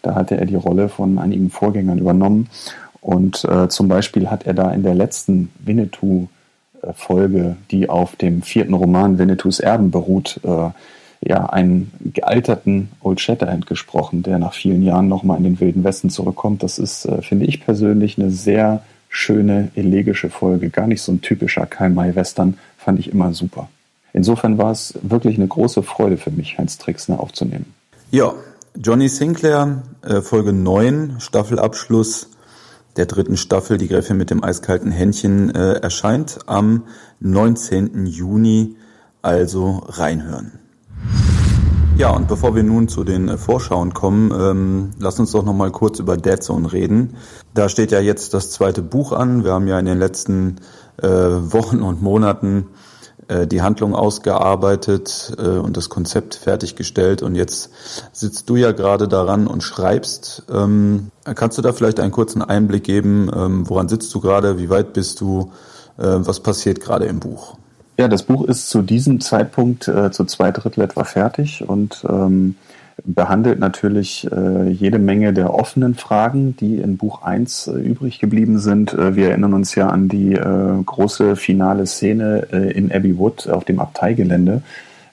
Da 0.03 0.15
hatte 0.15 0.37
er 0.37 0.47
die 0.47 0.55
Rolle 0.55 0.89
von 0.89 1.19
einigen 1.19 1.51
Vorgängern 1.51 1.99
übernommen. 1.99 2.49
Und 3.05 3.45
äh, 3.45 3.69
zum 3.69 3.87
Beispiel 3.87 4.31
hat 4.31 4.47
er 4.47 4.55
da 4.55 4.73
in 4.73 4.83
der 4.83 4.95
letzten 4.95 5.51
Winnetou-Folge, 5.59 7.57
die 7.71 7.91
auf 7.91 8.17
dem 8.17 8.41
vierten 8.41 8.73
Roman 8.73 9.19
Winnetous 9.19 9.61
Erben 9.61 9.91
beruht, 9.91 10.41
äh, 10.43 10.71
ja, 11.21 11.45
einen 11.45 11.93
gealterten 12.15 12.89
Old 13.03 13.21
Shatterhand 13.21 13.67
gesprochen, 13.67 14.23
der 14.23 14.39
nach 14.39 14.55
vielen 14.55 14.83
Jahren 14.83 15.09
nochmal 15.09 15.37
in 15.37 15.45
den 15.45 15.61
Wilden 15.61 15.85
Westen 15.85 16.09
zurückkommt. 16.09 16.63
Das 16.63 16.79
ist, 16.79 17.05
äh, 17.05 17.21
finde 17.21 17.45
ich 17.45 17.63
persönlich, 17.63 18.19
eine 18.19 18.31
sehr 18.31 18.83
schöne, 19.11 19.71
elegische 19.75 20.31
Folge. 20.31 20.71
Gar 20.71 20.87
nicht 20.87 21.03
so 21.03 21.13
ein 21.13 21.21
typischer 21.21 21.67
Karl-May-Western, 21.67 22.57
fand 22.79 23.01
ich 23.01 23.13
immer 23.13 23.35
super. 23.35 23.69
Insofern 24.15 24.57
war 24.57 24.71
es 24.71 24.99
wirklich 25.03 25.37
eine 25.37 25.47
große 25.47 25.83
Freude 25.83 26.17
für 26.17 26.31
mich, 26.31 26.57
Heinz 26.57 26.79
Trixner 26.79 27.21
aufzunehmen. 27.21 27.67
Ja, 28.11 28.33
Johnny 28.83 29.11
Sinclair, 29.11 29.83
äh, 30.01 30.23
Folge 30.23 30.55
9, 30.55 31.17
Staffelabschluss 31.19 32.31
der 32.97 33.07
dritten 33.07 33.37
Staffel, 33.37 33.79
die 33.79 33.89
Gräfin 33.89 34.17
mit 34.17 34.31
dem 34.31 34.45
eiskalten 34.45 34.91
Händchen, 34.91 35.55
äh, 35.55 35.75
erscheint 35.75 36.41
am 36.47 36.85
19. 37.21 38.07
Juni, 38.07 38.77
also 39.23 39.83
reinhören. 39.87 40.61
Ja, 41.97 42.11
und 42.11 42.27
bevor 42.27 42.57
wir 42.57 42.65
nun 42.65 42.89
zu 42.89 43.05
den 43.05 43.29
äh, 43.29 43.39
Vorschauen 43.39 43.95
kommen, 43.95 44.33
ähm, 44.33 44.91
lass 44.99 45.21
uns 45.21 45.31
doch 45.31 45.45
noch 45.45 45.55
mal 45.55 45.71
kurz 45.71 46.01
über 46.01 46.17
Dead 46.17 46.43
Zone 46.43 46.73
reden. 46.73 47.15
Da 47.55 47.69
steht 47.69 47.93
ja 47.93 48.01
jetzt 48.01 48.35
das 48.35 48.51
zweite 48.51 48.83
Buch 48.83 49.13
an. 49.13 49.45
Wir 49.45 49.53
haben 49.53 49.69
ja 49.69 49.79
in 49.79 49.87
den 49.87 49.99
letzten 49.99 50.57
äh, 51.01 51.09
Wochen 51.09 51.83
und 51.83 52.03
Monaten 52.03 52.67
die 53.47 53.63
Handlung 53.63 53.95
ausgearbeitet 53.95 55.35
äh, 55.39 55.43
und 55.43 55.77
das 55.77 55.89
Konzept 55.89 56.35
fertiggestellt 56.35 57.23
und 57.23 57.35
jetzt 57.35 57.71
sitzt 58.13 58.49
du 58.49 58.57
ja 58.57 58.73
gerade 58.73 59.09
daran 59.09 59.47
und 59.47 59.63
schreibst. 59.63 60.45
Ähm, 60.53 61.11
kannst 61.35 61.59
du 61.59 61.63
da 61.63 61.73
vielleicht 61.73 62.01
einen 62.01 62.13
kurzen 62.13 62.43
Einblick 62.43 62.85
geben? 62.85 63.31
Ähm, 63.35 63.69
woran 63.69 63.89
sitzt 63.89 64.15
du 64.15 64.21
gerade? 64.21 64.59
Wie 64.59 64.71
weit 64.71 64.93
bist 64.93 65.21
du? 65.21 65.53
Äh, 65.97 66.03
was 66.03 66.41
passiert 66.41 66.81
gerade 66.81 67.07
im 67.07 67.21
Buch? 67.21 67.57
Ja, 67.97 68.09
das 68.09 68.25
Buch 68.25 68.45
ist 68.45 68.69
zu 68.69 68.83
diesem 68.83 69.21
Zeitpunkt 69.21 69.87
äh, 69.87 70.11
zu 70.11 70.25
zwei 70.25 70.51
Drittel 70.51 70.83
etwa 70.83 71.05
fertig 71.05 71.65
und 71.67 72.05
ähm, 72.09 72.57
behandelt 73.03 73.59
natürlich 73.59 74.29
äh, 74.31 74.69
jede 74.69 74.99
Menge 74.99 75.33
der 75.33 75.53
offenen 75.53 75.95
Fragen, 75.95 76.57
die 76.57 76.77
in 76.77 76.97
Buch 76.97 77.23
1 77.23 77.67
äh, 77.67 77.73
übrig 77.73 78.21
geblieben 78.21 78.59
sind. 78.59 78.93
Äh, 78.95 79.17
wir 79.17 79.31
erinnern 79.31 79.55
uns 79.55 79.75
ja 79.75 79.89
an 79.89 80.09
die 80.09 80.35
äh, 80.35 80.83
große 80.85 81.37
finale 81.37 81.87
Szene 81.87 82.47
äh, 82.53 82.73
in 82.73 82.93
Abbey 82.93 83.19
Wood 83.19 83.49
auf 83.49 83.65
dem 83.65 83.81
Abteigelände, 83.81 84.63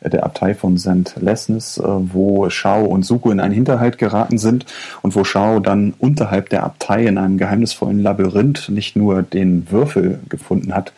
äh, 0.02 0.10
der 0.10 0.24
Abtei 0.24 0.54
von 0.54 0.78
St. 0.78 1.16
Lesnes, 1.20 1.82
wo 1.84 2.50
Shao 2.50 2.86
und 2.86 3.04
Suko 3.04 3.32
in 3.32 3.40
einen 3.40 3.54
Hinterhalt 3.54 3.98
geraten 3.98 4.38
sind 4.38 4.66
und 5.02 5.16
wo 5.16 5.24
Shao 5.24 5.60
dann 5.60 5.94
unterhalb 5.98 6.50
der 6.50 6.64
Abtei 6.64 7.06
in 7.06 7.18
einem 7.18 7.38
geheimnisvollen 7.38 8.02
Labyrinth 8.02 8.70
nicht 8.70 8.96
nur 8.96 9.24
den 9.24 9.72
Würfel 9.72 10.20
gefunden 10.30 10.76
hat, 10.76 10.94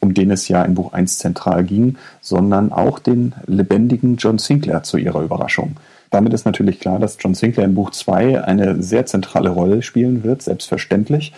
um 0.00 0.12
den 0.12 0.30
es 0.30 0.46
ja 0.48 0.62
in 0.62 0.74
Buch 0.74 0.92
1 0.92 1.18
zentral 1.18 1.64
ging, 1.64 1.96
sondern 2.20 2.70
auch 2.70 2.98
den 2.98 3.34
lebendigen 3.46 4.16
John 4.16 4.38
Sinclair 4.38 4.82
zu 4.82 4.98
ihrer 4.98 5.22
Überraschung. 5.22 5.76
Damit 6.10 6.32
ist 6.32 6.46
natürlich 6.46 6.80
klar, 6.80 6.98
dass 6.98 7.16
John 7.20 7.34
Sinclair 7.34 7.66
in 7.66 7.74
Buch 7.74 7.90
2 7.90 8.42
eine 8.44 8.82
sehr 8.82 9.06
zentrale 9.06 9.50
Rolle 9.50 9.82
spielen 9.82 10.24
wird, 10.24 10.42
selbstverständlich. 10.42 11.32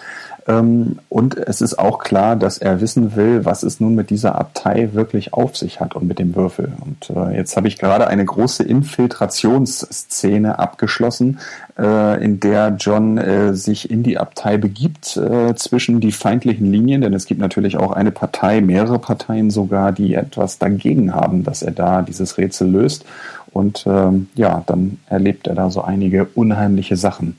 Ähm, 0.46 0.98
und 1.08 1.36
es 1.36 1.60
ist 1.60 1.78
auch 1.78 1.98
klar, 1.98 2.36
dass 2.36 2.58
er 2.58 2.80
wissen 2.80 3.16
will, 3.16 3.44
was 3.44 3.62
es 3.62 3.80
nun 3.80 3.94
mit 3.94 4.10
dieser 4.10 4.36
Abtei 4.36 4.90
wirklich 4.92 5.32
auf 5.34 5.56
sich 5.56 5.80
hat 5.80 5.94
und 5.94 6.06
mit 6.06 6.18
dem 6.18 6.34
Würfel. 6.34 6.72
Und 6.80 7.10
äh, 7.10 7.36
jetzt 7.36 7.56
habe 7.56 7.68
ich 7.68 7.78
gerade 7.78 8.06
eine 8.06 8.24
große 8.24 8.62
Infiltrationsszene 8.62 10.58
abgeschlossen, 10.58 11.38
äh, 11.78 12.22
in 12.24 12.40
der 12.40 12.76
John 12.78 13.18
äh, 13.18 13.54
sich 13.54 13.90
in 13.90 14.02
die 14.02 14.18
Abtei 14.18 14.56
begibt 14.56 15.20
zwischen 15.56 16.00
die 16.00 16.12
feindlichen 16.12 16.70
Linien, 16.70 17.00
denn 17.00 17.14
es 17.14 17.26
gibt 17.26 17.40
natürlich 17.40 17.76
auch 17.76 17.92
eine 17.92 18.10
Partei, 18.10 18.60
mehrere 18.60 18.98
Parteien 18.98 19.50
sogar, 19.50 19.92
die 19.92 20.14
etwas 20.14 20.58
dagegen 20.58 21.14
haben, 21.14 21.44
dass 21.44 21.62
er 21.62 21.72
da 21.72 22.02
dieses 22.02 22.38
Rätsel 22.38 22.68
löst. 22.70 23.04
Und 23.52 23.84
ähm, 23.86 24.28
ja, 24.34 24.62
dann 24.66 24.98
erlebt 25.06 25.46
er 25.46 25.54
da 25.54 25.70
so 25.70 25.82
einige 25.82 26.26
unheimliche 26.34 26.96
Sachen 26.96 27.36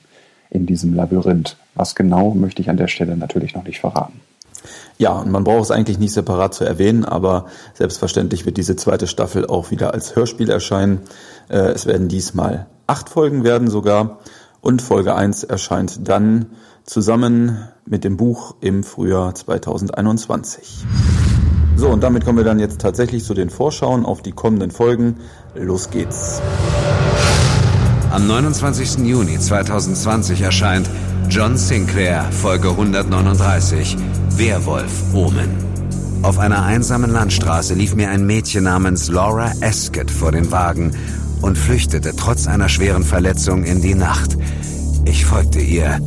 in 0.50 0.66
diesem 0.66 0.94
Labyrinth. 0.94 1.58
Was 1.76 1.96
genau, 1.96 2.34
möchte 2.34 2.62
ich 2.62 2.70
an 2.70 2.78
der 2.78 2.88
Stelle 2.88 3.16
natürlich 3.16 3.56
noch 3.56 3.64
nicht 3.64 3.80
verraten. 3.80 4.22
Ja, 4.98 5.14
und 5.14 5.32
man 5.32 5.44
braucht 5.44 5.64
es 5.64 5.72
eigentlich 5.72 5.98
nicht 5.98 6.14
separat 6.14 6.54
zu 6.54 6.64
erwähnen, 6.64 7.06
aber 7.06 7.48
selbstverständlich 7.74 8.46
wird 8.46 8.58
diese 8.58 8.76
zweite 8.76 9.08
Staffel 9.08 9.48
auch 9.48 9.72
wieder 9.72 9.94
als 9.94 10.16
Hörspiel 10.16 10.50
erscheinen. 10.50 11.02
Äh, 11.50 11.58
es 11.58 11.86
werden 11.86 12.08
diesmal 12.08 12.68
acht 12.88 13.10
Folgen 13.10 13.44
werden 13.44 13.70
sogar 13.70 14.20
und 14.62 14.82
Folge 14.82 15.16
1 15.16 15.44
erscheint 15.44 16.08
dann 16.08 16.48
zusammen 16.84 17.68
mit 17.86 18.04
dem 18.04 18.18
Buch 18.18 18.56
im 18.62 18.84
Frühjahr 18.84 19.34
2021. 19.34 20.86
So, 21.76 21.90
und 21.90 22.04
damit 22.04 22.26
kommen 22.26 22.38
wir 22.38 22.46
dann 22.46 22.60
jetzt 22.60 22.82
tatsächlich 22.82 23.24
zu 23.24 23.34
den 23.34 23.50
Vorschauen 23.50 24.06
auf 24.06 24.22
die 24.22 24.34
kommenden 24.34 24.70
Folgen. 24.70 25.18
Los 25.56 25.90
geht's. 25.90 26.42
Am 28.12 28.28
29. 28.28 29.06
Juni 29.08 29.40
2020 29.40 30.42
erscheint 30.42 30.90
John 31.30 31.58
Sinclair, 31.58 32.24
Folge 32.32 32.70
139, 32.70 33.98
Werwolf-Omen. 34.38 35.50
Auf 36.22 36.40
einer 36.40 36.64
einsamen 36.64 37.12
Landstraße 37.12 37.74
lief 37.74 37.96
mir 37.96 38.10
ein 38.10 38.26
Mädchen 38.26 38.66
namens 38.66 39.10
Laura 39.10 39.52
Escott 39.62 40.12
vor 40.12 40.32
den 40.32 40.52
Wagen 40.52 40.92
und 41.42 41.58
flüchtete 41.58 42.16
trotz 42.16 42.48
einer 42.48 42.70
schweren 42.70 43.04
Verletzung 43.04 43.64
in 43.64 43.82
die 43.82 43.96
Nacht. 43.96 44.38
Ich 45.06 45.26
folgte 45.26 45.60
ihr 45.60 46.00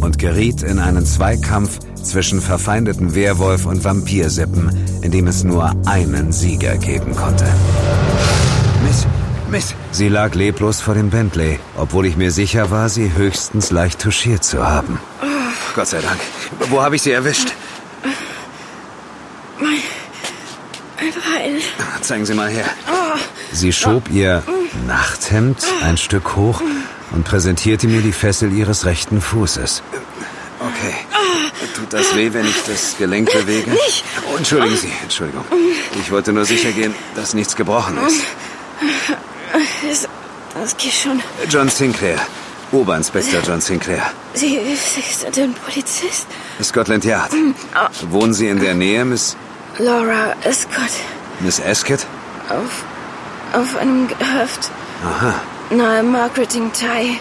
und 0.00 0.18
geriet 0.18 0.62
in 0.62 0.78
einen 0.78 1.04
Zweikampf 1.04 1.78
zwischen 2.02 2.40
verfeindeten 2.40 3.14
Werwolf 3.14 3.66
und 3.66 3.84
Vampirsippen, 3.84 4.70
in 5.02 5.10
dem 5.10 5.26
es 5.26 5.44
nur 5.44 5.74
einen 5.86 6.32
Sieger 6.32 6.76
geben 6.76 7.14
konnte. 7.14 7.44
Miss, 8.86 9.06
Miss. 9.50 9.74
Sie 9.92 10.08
lag 10.08 10.34
leblos 10.34 10.80
vor 10.80 10.94
dem 10.94 11.08
Bentley, 11.10 11.58
obwohl 11.76 12.06
ich 12.06 12.16
mir 12.16 12.30
sicher 12.30 12.70
war, 12.70 12.88
sie 12.88 13.12
höchstens 13.14 13.70
leicht 13.70 14.00
touchiert 14.00 14.44
zu 14.44 14.66
haben. 14.66 15.00
Oh. 15.22 15.26
Gott 15.74 15.88
sei 15.88 16.00
Dank. 16.00 16.20
Wo 16.70 16.82
habe 16.82 16.96
ich 16.96 17.02
sie 17.02 17.12
erwischt? 17.12 17.52
Mein, 19.58 19.78
mein 20.96 21.12
Bein. 21.12 22.02
Zeigen 22.02 22.26
Sie 22.26 22.34
mal 22.34 22.48
her. 22.48 22.66
Oh. 22.88 23.18
Sie 23.52 23.72
schob 23.72 24.10
ihr 24.10 24.42
Nachthemd 24.86 25.64
ein 25.82 25.96
Stück 25.96 26.36
hoch 26.36 26.60
und 27.12 27.24
präsentierte 27.24 27.86
mir 27.86 28.02
die 28.02 28.12
Fessel 28.12 28.52
ihres 28.52 28.84
rechten 28.84 29.20
Fußes. 29.20 29.82
Okay. 30.60 30.94
Tut 31.74 31.92
das 31.92 32.14
weh, 32.16 32.32
wenn 32.32 32.46
ich 32.46 32.62
das 32.66 32.96
Gelenk 32.98 33.32
bewege? 33.32 33.70
Nicht. 33.70 34.04
Oh, 34.30 34.36
entschuldigen 34.36 34.76
Sie, 34.76 34.92
Entschuldigung. 35.02 35.44
Ich 36.00 36.10
wollte 36.10 36.32
nur 36.32 36.44
sicher 36.44 36.72
gehen, 36.72 36.94
dass 37.14 37.34
nichts 37.34 37.54
gebrochen 37.56 37.96
ist. 38.06 38.22
Das, 39.88 40.06
das 40.54 40.76
geht 40.76 40.92
schon. 40.92 41.22
John 41.48 41.68
Sinclair. 41.68 42.18
Oberinspektor 42.72 43.40
John 43.40 43.60
Sinclair. 43.60 44.02
Sie, 44.34 44.60
Sie 44.76 45.00
sind 45.00 45.38
ein 45.38 45.54
Polizist? 45.54 46.26
Scotland 46.62 47.04
Yard. 47.04 47.32
Wohnen 48.10 48.34
Sie 48.34 48.48
in 48.48 48.60
der 48.60 48.74
Nähe, 48.74 49.04
Miss... 49.04 49.36
Laura 49.78 50.34
Escott. 50.44 50.90
Miss 51.40 51.58
Escott? 51.60 52.00
Auf, 52.50 52.84
auf 53.58 53.76
einem 53.76 54.08
Gehöft 54.08 54.70
Aha. 55.04 55.34
nahe 55.70 56.02
Margareting 56.02 56.70
Thai. 56.72 57.18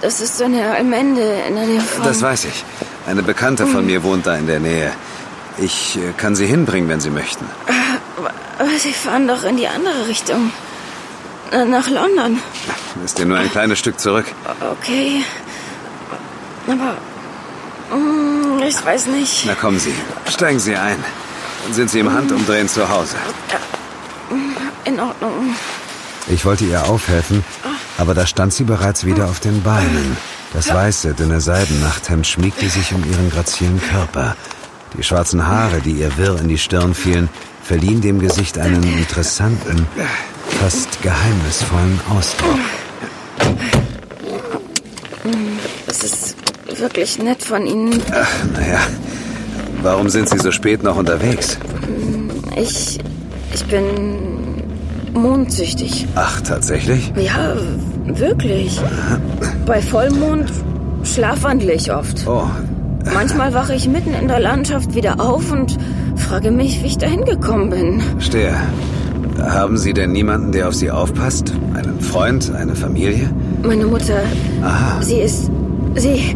Das 0.00 0.20
ist 0.22 0.38
so 0.38 0.44
eine 0.44 0.70
Allmende 0.70 1.42
in 1.46 1.56
der 1.56 1.66
Nähe 1.66 1.80
von... 1.80 2.04
Das 2.04 2.22
weiß 2.22 2.44
ich. 2.46 2.64
Eine 3.06 3.22
Bekannte 3.22 3.66
von 3.66 3.84
mir 3.84 4.02
wohnt 4.02 4.26
da 4.26 4.36
in 4.36 4.46
der 4.46 4.60
Nähe. 4.60 4.92
Ich 5.58 5.98
äh, 5.98 6.12
kann 6.16 6.34
Sie 6.34 6.46
hinbringen, 6.46 6.88
wenn 6.88 7.00
Sie 7.00 7.10
möchten. 7.10 7.44
Aber 8.58 8.78
Sie 8.78 8.92
fahren 8.92 9.28
doch 9.28 9.44
in 9.44 9.58
die 9.58 9.68
andere 9.68 10.06
Richtung. 10.08 10.52
Na- 11.50 11.64
Nach 11.64 11.88
London. 11.88 12.38
Ist 13.04 13.18
ja 13.18 13.24
nur 13.24 13.38
ein 13.38 13.50
kleines 13.50 13.78
Stück 13.78 13.98
zurück. 13.98 14.26
Okay. 14.78 15.22
Aber... 16.68 16.96
mm, 17.96 18.62
Ich 18.66 18.84
weiß 18.84 19.06
nicht. 19.06 19.44
Na 19.46 19.54
kommen 19.54 19.78
Sie, 19.78 19.94
steigen 20.28 20.58
Sie 20.60 20.76
ein. 20.76 21.02
Dann 21.64 21.74
sind 21.74 21.90
Sie 21.90 22.00
im 22.00 22.12
Handumdrehen 22.12 22.68
zu 22.68 22.88
Hause. 22.88 23.16
In 24.84 24.98
Ordnung. 25.00 25.54
Ich 26.28 26.44
wollte 26.44 26.64
ihr 26.64 26.84
aufhelfen, 26.86 27.44
aber 27.98 28.14
da 28.14 28.24
stand 28.26 28.52
sie 28.52 28.64
bereits 28.64 29.04
wieder 29.04 29.24
auf 29.26 29.40
den 29.40 29.62
Beinen. 29.62 30.16
Das 30.52 30.72
weiße, 30.72 31.14
dünne 31.14 31.40
Seidennachthemd 31.40 32.26
schmiegte 32.26 32.68
sich 32.68 32.92
um 32.94 33.02
ihren 33.10 33.30
grazilen 33.30 33.80
Körper. 33.90 34.36
Die 34.96 35.02
schwarzen 35.02 35.46
Haare, 35.46 35.80
die 35.80 35.92
ihr 35.92 36.16
wirr 36.16 36.38
in 36.40 36.48
die 36.48 36.58
Stirn 36.58 36.94
fielen, 36.94 37.28
verliehen 37.62 38.00
dem 38.00 38.20
Gesicht 38.20 38.58
einen 38.58 38.82
interessanten, 38.98 39.86
fast 40.58 41.00
geheimnisvollen 41.02 42.00
Ausdruck. 42.10 42.58
Das 45.86 46.02
ist 46.04 46.36
wirklich 46.78 47.18
nett 47.18 47.42
von 47.42 47.66
Ihnen. 47.66 47.90
Naja, 48.54 48.78
warum 49.82 50.08
sind 50.08 50.28
Sie 50.28 50.38
so 50.38 50.50
spät 50.50 50.82
noch 50.82 50.96
unterwegs? 50.96 51.58
Ich. 52.56 52.98
Ich 53.52 53.64
bin. 53.64 54.62
mondsüchtig. 55.12 56.06
Ach, 56.14 56.40
tatsächlich? 56.40 57.12
Ja, 57.16 57.56
wirklich. 58.04 58.80
Bei 59.66 59.82
Vollmond 59.82 60.50
schlafwandle 61.02 61.72
ich 61.72 61.92
oft. 61.92 62.26
Oh, 62.26 62.48
Manchmal 63.12 63.52
wache 63.54 63.74
ich 63.74 63.88
mitten 63.88 64.14
in 64.14 64.28
der 64.28 64.40
Landschaft 64.40 64.94
wieder 64.94 65.18
auf 65.20 65.50
und 65.50 65.76
frage 66.16 66.50
mich, 66.50 66.82
wie 66.82 66.86
ich 66.86 66.98
dahin 66.98 67.24
gekommen 67.24 67.70
bin. 67.70 68.02
Stehe. 68.20 68.54
Haben 69.40 69.78
Sie 69.78 69.92
denn 69.92 70.12
niemanden, 70.12 70.52
der 70.52 70.68
auf 70.68 70.74
Sie 70.74 70.90
aufpasst? 70.90 71.52
Einen 71.74 72.00
Freund, 72.00 72.52
eine 72.54 72.74
Familie? 72.74 73.30
Meine 73.62 73.86
Mutter. 73.86 74.20
Aha. 74.62 75.02
Sie 75.02 75.20
ist. 75.20 75.50
Sie. 75.96 76.34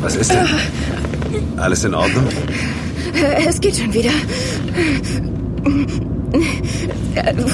Was 0.00 0.16
ist 0.16 0.32
denn? 0.32 0.46
Alles 1.56 1.84
in 1.84 1.94
Ordnung? 1.94 2.24
Es 3.46 3.60
geht 3.60 3.76
schon 3.76 3.92
wieder. 3.92 4.10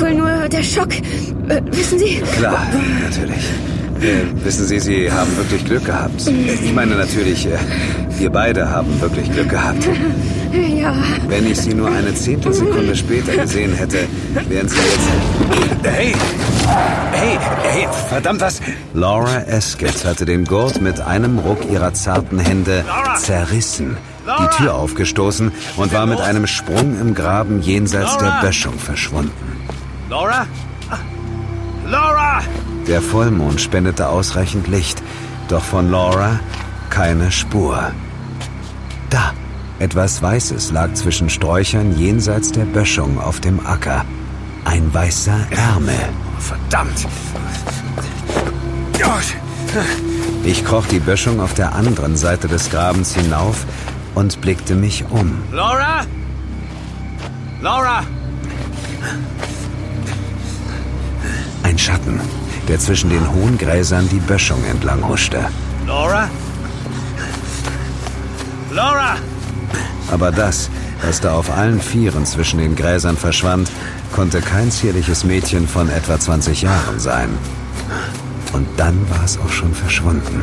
Wohl 0.00 0.14
nur 0.14 0.48
der 0.48 0.62
Schock. 0.62 0.90
Wissen 1.72 1.98
Sie? 1.98 2.20
Klar, 2.38 2.66
natürlich. 3.02 3.44
Äh, 4.00 4.44
wissen 4.44 4.66
Sie, 4.66 4.78
Sie 4.78 5.11
haben 5.11 5.37
wirklich 5.37 5.64
Glück 5.64 5.85
gehabt. 5.85 6.28
Ich 6.28 6.72
meine 6.72 6.94
natürlich, 6.94 7.46
äh, 7.46 7.59
wir 8.18 8.31
beide 8.31 8.70
haben 8.70 9.00
wirklich 9.00 9.31
Glück 9.33 9.48
gehabt. 9.48 9.88
Ja. 10.52 10.94
Wenn 11.28 11.46
ich 11.46 11.58
Sie 11.58 11.74
nur 11.74 11.88
eine 11.88 12.14
Zehntelsekunde 12.14 12.96
später 12.96 13.37
gesehen 13.37 13.74
hätte, 13.74 14.06
wären 14.48 14.68
Sie 14.68 14.76
jetzt... 14.76 15.08
Hey! 15.82 16.14
Hey! 17.12 17.38
Hey! 17.62 17.88
Verdammt 18.08 18.40
was! 18.40 18.61
Laura 18.94 19.42
Escott 19.42 20.04
hatte 20.04 20.24
den 20.24 20.44
Gurt 20.44 20.80
mit 20.80 21.00
einem 21.00 21.38
Ruck 21.38 21.70
ihrer 21.70 21.92
zarten 21.92 22.38
Hände 22.38 22.84
zerrissen, 23.16 23.96
die 24.26 24.56
Tür 24.56 24.74
aufgestoßen 24.74 25.52
und 25.76 25.92
war 25.92 26.06
mit 26.06 26.20
einem 26.20 26.46
Sprung 26.46 26.98
im 27.00 27.14
Graben 27.14 27.61
jenseits 27.61 28.16
der 28.18 28.40
Böschung 28.40 28.78
verschwunden. 28.78 29.32
Laura? 30.08 30.46
Laura! 31.87 32.42
Der 32.87 33.02
Vollmond 33.02 33.61
spendete 33.61 34.08
ausreichend 34.08 34.66
Licht, 34.68 35.02
doch 35.48 35.62
von 35.62 35.90
Laura 35.90 36.40
keine 36.90 37.30
Spur. 37.30 37.92
Da, 39.11 39.32
etwas 39.78 40.20
Weißes 40.20 40.72
lag 40.72 40.94
zwischen 40.94 41.30
Sträuchern 41.30 41.96
jenseits 41.96 42.52
der 42.52 42.64
Böschung 42.64 43.20
auf 43.20 43.40
dem 43.40 43.64
Acker. 43.64 44.04
Ein 44.64 44.92
weißer 44.92 45.46
Ärmel. 45.50 46.08
Verdammt! 46.38 47.06
Ich 50.44 50.64
kroch 50.64 50.86
die 50.86 50.98
Böschung 50.98 51.40
auf 51.40 51.54
der 51.54 51.74
anderen 51.74 52.16
Seite 52.16 52.48
des 52.48 52.70
Grabens 52.70 53.14
hinauf 53.14 53.66
und 54.14 54.40
blickte 54.40 54.74
mich 54.74 55.04
um. 55.10 55.42
Laura? 55.52 56.04
Laura! 57.60 58.02
Ein 61.62 61.78
Schatten, 61.78 62.20
der 62.66 62.78
zwischen 62.78 63.10
den 63.10 63.32
hohen 63.32 63.58
Gräsern 63.58 64.08
die 64.08 64.20
Böschung 64.20 64.64
entlang 64.64 65.06
huschte. 65.06 65.46
Laura? 65.86 66.28
Laura! 68.70 69.16
Aber 70.11 70.31
das, 70.31 70.70
was 71.04 71.20
da 71.20 71.35
auf 71.35 71.50
allen 71.50 71.81
Vieren 71.81 72.24
zwischen 72.26 72.59
den 72.59 72.74
Gräsern 72.76 73.16
verschwand, 73.16 73.70
konnte 74.12 74.40
kein 74.40 74.70
zierliches 74.70 75.24
Mädchen 75.24 75.68
von 75.68 75.88
etwa 75.88 76.18
20 76.18 76.62
Jahren 76.62 76.98
sein. 76.98 77.28
Und 78.52 78.66
dann 78.76 78.98
war 79.11 79.24
es 79.24 79.38
auch 79.38 79.50
schon 79.50 79.74
verschwunden. 79.74 80.42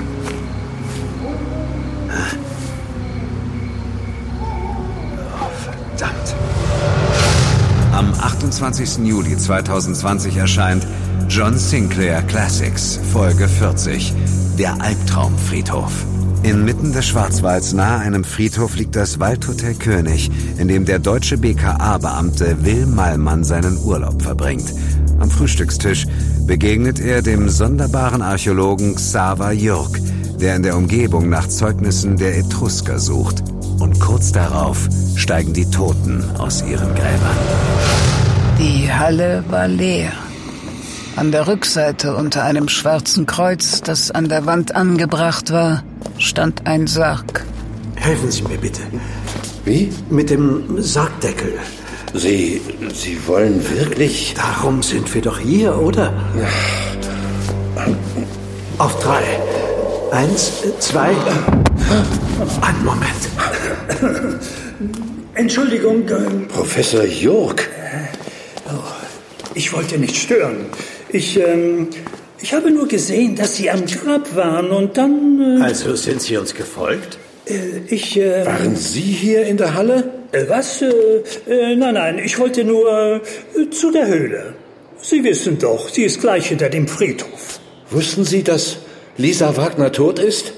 Verdammt! 5.98 6.36
Am 7.94 8.14
28. 8.14 9.06
Juli 9.06 9.38
2020 9.38 10.38
erscheint 10.38 10.86
John 11.30 11.58
Sinclair 11.58 12.22
Classics, 12.24 13.00
Folge 13.12 13.48
40, 13.48 14.14
der 14.58 14.80
Albtraumfriedhof. 14.82 16.06
Inmitten 16.46 16.94
des 16.94 17.08
Schwarzwalds 17.08 17.74
nahe 17.74 17.98
einem 18.02 18.24
Friedhof 18.24 18.76
liegt 18.76 18.96
das 18.96 19.20
Waldhotel 19.20 19.74
König, 19.74 20.30
in 20.60 20.68
dem 20.68 20.86
der 20.86 21.00
deutsche 21.00 21.40
BKA-Beamte 21.40 22.64
Will 22.64 22.86
Mallmann 22.86 23.44
seinen 23.44 23.80
Urlaub 23.80 24.22
verbringt. 24.22 24.72
Am 25.18 25.32
Frühstückstisch 25.32 26.06
begegnet 26.46 27.00
er 27.00 27.24
dem 27.24 27.50
sonderbaren 27.50 28.22
Archäologen 28.22 28.94
Xaver 28.94 29.54
Jürg, 29.54 30.00
der 30.40 30.56
in 30.56 30.62
der 30.62 30.78
Umgebung 30.78 31.30
nach 31.30 31.48
Zeugnissen 31.48 32.16
der 32.16 32.38
Etrusker 32.38 33.00
sucht. 33.00 33.44
Und 33.80 34.00
kurz 34.00 34.32
darauf 34.32 34.88
steigen 35.16 35.54
die 35.54 35.70
Toten 35.72 36.24
aus 36.38 36.62
ihren 36.62 36.94
Gräbern. 36.94 37.38
Die 38.60 38.94
Halle 38.94 39.44
war 39.50 39.68
leer. 39.68 40.12
An 41.16 41.32
der 41.32 41.48
Rückseite 41.48 42.16
unter 42.16 42.44
einem 42.44 42.70
schwarzen 42.70 43.26
Kreuz, 43.26 43.82
das 43.82 44.12
an 44.12 44.30
der 44.30 44.46
Wand 44.46 44.76
angebracht 44.76 45.52
war, 45.52 45.82
stand 46.18 46.66
ein 46.66 46.88
Sarg. 46.88 47.46
Helfen 47.96 48.32
Sie 48.32 48.44
mir 48.44 48.58
bitte. 48.58 48.82
Wie? 49.64 49.92
Mit 50.10 50.30
dem 50.30 50.82
Sargdeckel. 50.82 51.54
Sie, 52.14 52.62
Sie 52.94 53.18
wollen 53.28 53.62
wirklich? 53.78 54.36
Darum 54.36 54.82
sind 54.84 55.14
wir 55.14 55.22
doch 55.22 55.40
hier, 55.40 55.78
oder? 55.78 56.14
Auf 58.78 59.00
drei. 59.00 59.24
Eins, 60.12 60.64
zwei. 60.80 61.10
Einen 62.62 62.86
Moment. 62.86 63.12
Entschuldigung. 65.34 66.06
Professor 66.48 67.04
York. 67.04 67.70
Ich 69.54 69.72
wollte 69.74 69.98
nicht 69.98 70.16
stören. 70.16 70.66
Ich, 71.10 71.40
ähm, 71.40 71.88
ich 72.42 72.54
habe 72.54 72.72
nur 72.72 72.88
gesehen, 72.88 73.36
dass 73.36 73.56
Sie 73.56 73.70
am 73.70 73.86
Grab 73.86 74.36
waren 74.36 74.70
und 74.70 74.98
dann. 74.98 75.60
Äh, 75.60 75.64
also 75.64 75.96
sind 75.96 76.22
Sie 76.22 76.38
uns 76.38 76.54
gefolgt? 76.54 77.18
Äh, 77.46 77.80
ich. 77.88 78.18
Äh, 78.18 78.46
waren 78.46 78.76
Sie 78.76 79.02
hier 79.02 79.46
in 79.46 79.58
der 79.58 79.74
Halle? 79.74 80.12
Äh, 80.32 80.46
was? 80.48 80.82
Äh, 80.82 80.90
äh, 81.48 81.76
nein, 81.76 81.94
nein, 81.94 82.20
ich 82.20 82.38
wollte 82.40 82.64
nur 82.64 83.22
zu 83.72 83.92
der 83.92 84.08
Höhle. 84.08 84.54
Sie 85.02 85.24
wissen 85.24 85.60
doch, 85.60 85.88
sie 85.90 86.04
ist 86.04 86.20
gleich 86.20 86.48
hinter 86.48 86.70
dem 86.70 86.88
Friedhof. 86.88 87.60
Wussten 87.92 88.26
Sie, 88.26 88.44
dass 88.44 88.78
Lisa 89.18 89.56
Wagner 89.56 89.92
tot 89.92 90.18
ist? 90.18 90.54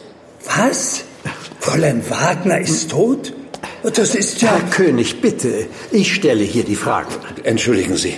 Was? 0.45 1.03
Fräulein 1.59 2.01
Wagner 2.09 2.59
ist 2.59 2.91
tot? 2.91 3.33
Das 3.83 4.15
ist 4.15 4.41
ja. 4.41 4.53
Herr 4.53 4.69
König, 4.69 5.21
bitte. 5.21 5.67
Ich 5.91 6.13
stelle 6.13 6.43
hier 6.43 6.63
die 6.63 6.75
Fragen. 6.75 7.13
Entschuldigen 7.43 7.97
Sie. 7.97 8.15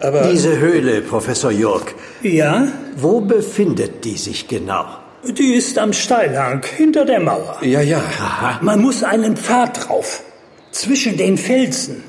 Aber 0.00 0.22
Diese 0.22 0.58
Höhle, 0.58 1.02
Professor 1.02 1.50
York. 1.50 1.94
Ja? 2.22 2.68
Wo 2.96 3.20
befindet 3.20 4.04
die 4.04 4.16
sich 4.16 4.48
genau? 4.48 4.86
Die 5.24 5.54
ist 5.54 5.78
am 5.78 5.92
Steilhang, 5.92 6.64
hinter 6.76 7.04
der 7.04 7.20
Mauer. 7.20 7.58
Ja, 7.60 7.82
ja. 7.82 7.98
Aha. 7.98 8.58
Man 8.62 8.80
muss 8.80 9.04
einen 9.04 9.36
Pfad 9.36 9.88
drauf. 9.88 10.22
Zwischen 10.70 11.16
den 11.18 11.36
Felsen. 11.36 12.02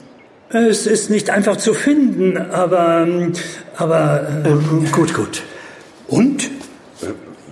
Es 0.49 0.86
ist 0.88 1.10
nicht 1.10 1.30
einfach 1.30 1.58
zu 1.58 1.73
finden, 1.73 2.38
aber. 2.38 3.08
Aber. 3.75 4.27
Ähm, 4.45 4.86
gut, 4.91 5.13
gut. 5.13 5.43
Und? 6.08 6.49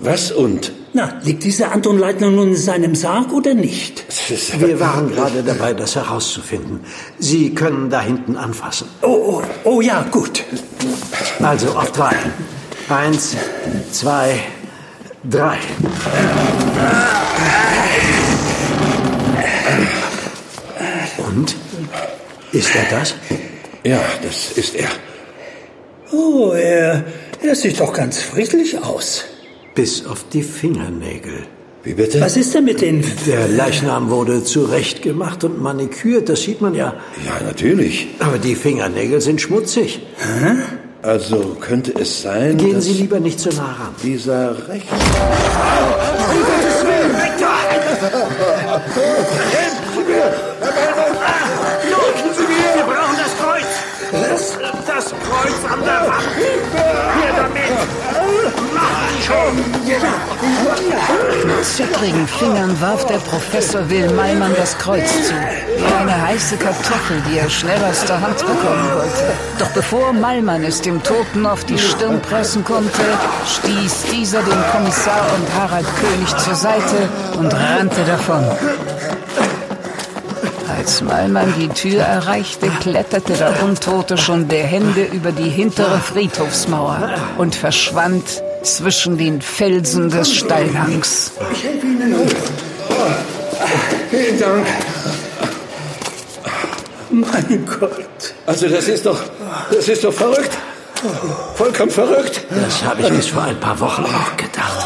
Was 0.01 0.31
und? 0.31 0.71
Na, 0.91 1.19
liegt 1.23 1.43
dieser 1.43 1.71
Anton 1.71 1.99
Leitner 1.99 2.31
nun 2.31 2.49
in 2.49 2.55
seinem 2.55 2.95
Sarg 2.95 3.31
oder 3.31 3.53
nicht? 3.53 4.03
Wir 4.59 4.79
waren 4.79 5.11
gerade 5.11 5.43
dabei, 5.43 5.73
das 5.73 5.95
herauszufinden. 5.95 6.79
Sie 7.19 7.53
können 7.53 7.91
da 7.91 8.01
hinten 8.01 8.35
anfassen. 8.35 8.87
Oh, 9.03 9.07
oh, 9.07 9.43
oh 9.65 9.81
ja, 9.81 10.01
gut. 10.09 10.43
Also 11.41 11.69
auf 11.69 11.91
drei. 11.91 12.15
Eins, 12.89 13.35
zwei, 13.91 14.39
drei. 15.29 15.59
Und? 21.17 21.55
Ist 22.51 22.75
er 22.75 22.97
das? 22.97 23.13
Ja, 23.83 23.99
das 24.23 24.57
ist 24.57 24.75
er. 24.75 24.89
Oh, 26.11 26.51
er, 26.53 27.03
er 27.43 27.55
sieht 27.55 27.79
doch 27.79 27.93
ganz 27.93 28.19
friedlich 28.23 28.75
aus. 28.79 29.25
Bis 29.79 30.05
auf 30.05 30.25
die 30.33 30.43
Fingernägel. 30.43 31.45
Wie 31.85 31.93
bitte? 31.93 32.19
Was 32.19 32.35
ist 32.35 32.53
denn 32.53 32.65
mit 32.65 32.81
den... 32.81 33.01
Der 33.25 33.47
Leichnam 33.47 34.09
wurde 34.09 34.43
zurechtgemacht 34.43 35.45
und 35.45 35.61
manikürt, 35.61 36.27
das 36.27 36.41
sieht 36.41 36.59
man 36.59 36.75
ja. 36.75 36.95
Ja, 37.25 37.45
natürlich. 37.45 38.09
Aber 38.19 38.37
die 38.39 38.55
Fingernägel 38.55 39.21
sind 39.21 39.39
schmutzig. 39.39 40.01
Hä? 40.17 40.57
Also 41.01 41.55
könnte 41.61 41.93
es 41.97 42.23
sein, 42.23 42.57
Gehen 42.57 42.73
dass 42.73 42.87
Sie 42.87 42.91
lieber 42.91 43.21
nicht 43.21 43.39
so 43.39 43.51
nah 43.51 43.71
ran. 43.71 43.95
dieser 44.03 44.67
rechts... 44.67 44.91
Um 44.91 46.41
Gottes 46.49 46.83
Willen, 46.83 47.13
weg 47.15 47.31
zittrigen 61.63 62.27
Fingern 62.27 62.79
warf 62.81 63.05
der 63.05 63.17
Professor 63.17 63.89
Will 63.89 64.09
Maimann 64.13 64.53
das 64.55 64.77
Kreuz 64.77 65.09
zu. 65.27 65.33
Wie 65.33 65.93
eine 65.93 66.21
heiße 66.21 66.57
Kartoffel, 66.57 67.21
die 67.29 67.37
er 67.37 67.49
schnell 67.49 67.83
aus 67.83 68.03
der 68.05 68.21
Hand 68.21 68.37
bekommen 68.37 68.89
wollte. 68.93 69.33
Doch 69.57 69.69
bevor 69.71 70.13
Malmann 70.13 70.63
es 70.63 70.81
dem 70.81 71.01
Toten 71.03 71.45
auf 71.45 71.63
die 71.65 71.77
Stirn 71.77 72.21
pressen 72.21 72.63
konnte, 72.63 73.01
stieß 73.45 74.03
dieser 74.11 74.41
den 74.41 74.63
Kommissar 74.71 75.25
und 75.35 75.61
Harald 75.61 75.87
König 75.97 76.37
zur 76.37 76.55
Seite 76.55 77.09
und 77.37 77.53
rannte 77.53 78.03
davon. 78.05 78.45
Als 80.77 81.01
Malmann 81.01 81.53
die 81.57 81.69
Tür 81.69 82.03
erreichte, 82.03 82.67
kletterte 82.79 83.33
der 83.33 83.63
Untote 83.63 84.17
schon 84.17 84.47
der 84.47 84.65
Hände 84.65 85.03
über 85.03 85.31
die 85.31 85.49
hintere 85.49 85.99
Friedhofsmauer 85.99 87.09
und 87.37 87.55
verschwand 87.55 88.43
zwischen 88.63 89.17
den 89.17 89.41
Felsen 89.41 90.09
des 90.09 90.33
Steilhangs. 90.33 91.31
Ich 91.53 91.63
helfe 91.63 91.85
Ihnen 91.85 92.17
hoch. 92.17 92.29
Vielen 94.09 94.39
Dank. 94.39 94.65
Mein 97.11 97.65
Gott. 97.79 98.35
Also 98.45 98.67
das 98.67 98.87
ist 98.87 99.05
doch... 99.05 99.19
Das 99.71 99.87
ist 99.87 100.03
doch 100.03 100.13
verrückt. 100.13 100.57
Vollkommen 101.55 101.91
verrückt. 101.91 102.41
Das 102.49 102.83
habe 102.83 103.01
ich 103.01 103.09
bis 103.09 103.27
vor 103.27 103.43
ein 103.43 103.59
paar 103.59 103.79
Wochen 103.79 104.03
auch 104.03 104.35
gedacht. 104.37 104.85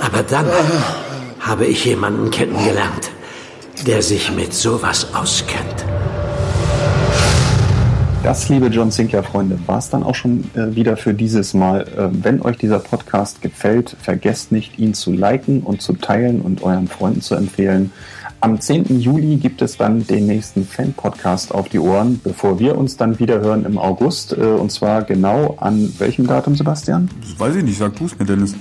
Aber 0.00 0.22
dann 0.22 0.46
habe 1.40 1.66
ich 1.66 1.84
jemanden 1.84 2.30
kennengelernt, 2.30 3.10
der 3.86 4.02
sich 4.02 4.30
mit 4.30 4.54
sowas 4.54 5.08
auskennt. 5.12 5.84
Das, 8.24 8.48
liebe 8.48 8.68
John 8.68 8.90
Sinclair-Freunde, 8.90 9.58
war 9.66 9.76
es 9.76 9.90
dann 9.90 10.02
auch 10.02 10.14
schon 10.14 10.44
äh, 10.54 10.74
wieder 10.74 10.96
für 10.96 11.12
dieses 11.12 11.52
Mal. 11.52 11.82
Äh, 11.82 12.08
wenn 12.10 12.40
euch 12.40 12.56
dieser 12.56 12.78
Podcast 12.78 13.42
gefällt, 13.42 13.94
vergesst 14.00 14.50
nicht, 14.50 14.78
ihn 14.78 14.94
zu 14.94 15.12
liken 15.12 15.60
und 15.60 15.82
zu 15.82 15.92
teilen 15.92 16.40
und 16.40 16.62
euren 16.62 16.88
Freunden 16.88 17.20
zu 17.20 17.34
empfehlen. 17.34 17.92
Am 18.40 18.58
10. 18.58 18.98
Juli 18.98 19.36
gibt 19.36 19.60
es 19.60 19.76
dann 19.76 20.06
den 20.06 20.26
nächsten 20.26 20.64
Fan-Podcast 20.64 21.54
auf 21.54 21.68
die 21.68 21.78
Ohren, 21.78 22.18
bevor 22.24 22.58
wir 22.58 22.78
uns 22.78 22.96
dann 22.96 23.18
wieder 23.18 23.42
hören 23.42 23.66
im 23.66 23.76
August. 23.76 24.32
Äh, 24.32 24.40
und 24.40 24.72
zwar 24.72 25.02
genau 25.02 25.58
an 25.60 25.92
welchem 25.98 26.26
Datum, 26.26 26.56
Sebastian? 26.56 27.10
Das 27.20 27.38
weiß 27.38 27.56
ich 27.56 27.64
nicht, 27.64 27.76
sag 27.76 27.94
du 27.96 28.06
es 28.06 28.18
mir, 28.18 28.24
Dennis. 28.24 28.54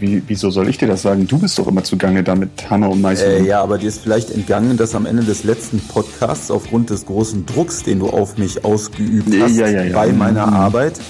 Wie, 0.00 0.22
wieso 0.26 0.50
soll 0.50 0.68
ich 0.68 0.78
dir 0.78 0.88
das 0.88 1.02
sagen? 1.02 1.26
Du 1.26 1.38
bist 1.38 1.58
doch 1.58 1.66
immer 1.66 1.82
zugange 1.84 2.22
da 2.22 2.34
mit 2.34 2.70
Hammer 2.70 2.90
und 2.90 3.00
Meißel. 3.00 3.42
Äh, 3.42 3.46
ja, 3.46 3.62
aber 3.62 3.78
dir 3.78 3.88
ist 3.88 4.02
vielleicht 4.02 4.30
entgangen, 4.30 4.76
dass 4.76 4.94
am 4.94 5.06
Ende 5.06 5.22
des 5.24 5.44
letzten 5.44 5.80
Podcasts 5.80 6.50
aufgrund 6.50 6.90
des 6.90 7.06
großen 7.06 7.46
Drucks, 7.46 7.82
den 7.82 7.98
du 8.00 8.08
auf 8.10 8.36
mich 8.38 8.64
ausgeübt 8.64 9.28
hast, 9.40 9.56
Ja, 9.56 9.66
ja, 9.68 9.82
ja. 9.84 9.94
bei 9.94 10.12
meiner 10.12 10.46
Mhm. 10.46 10.52
Arbeit, 10.54 11.00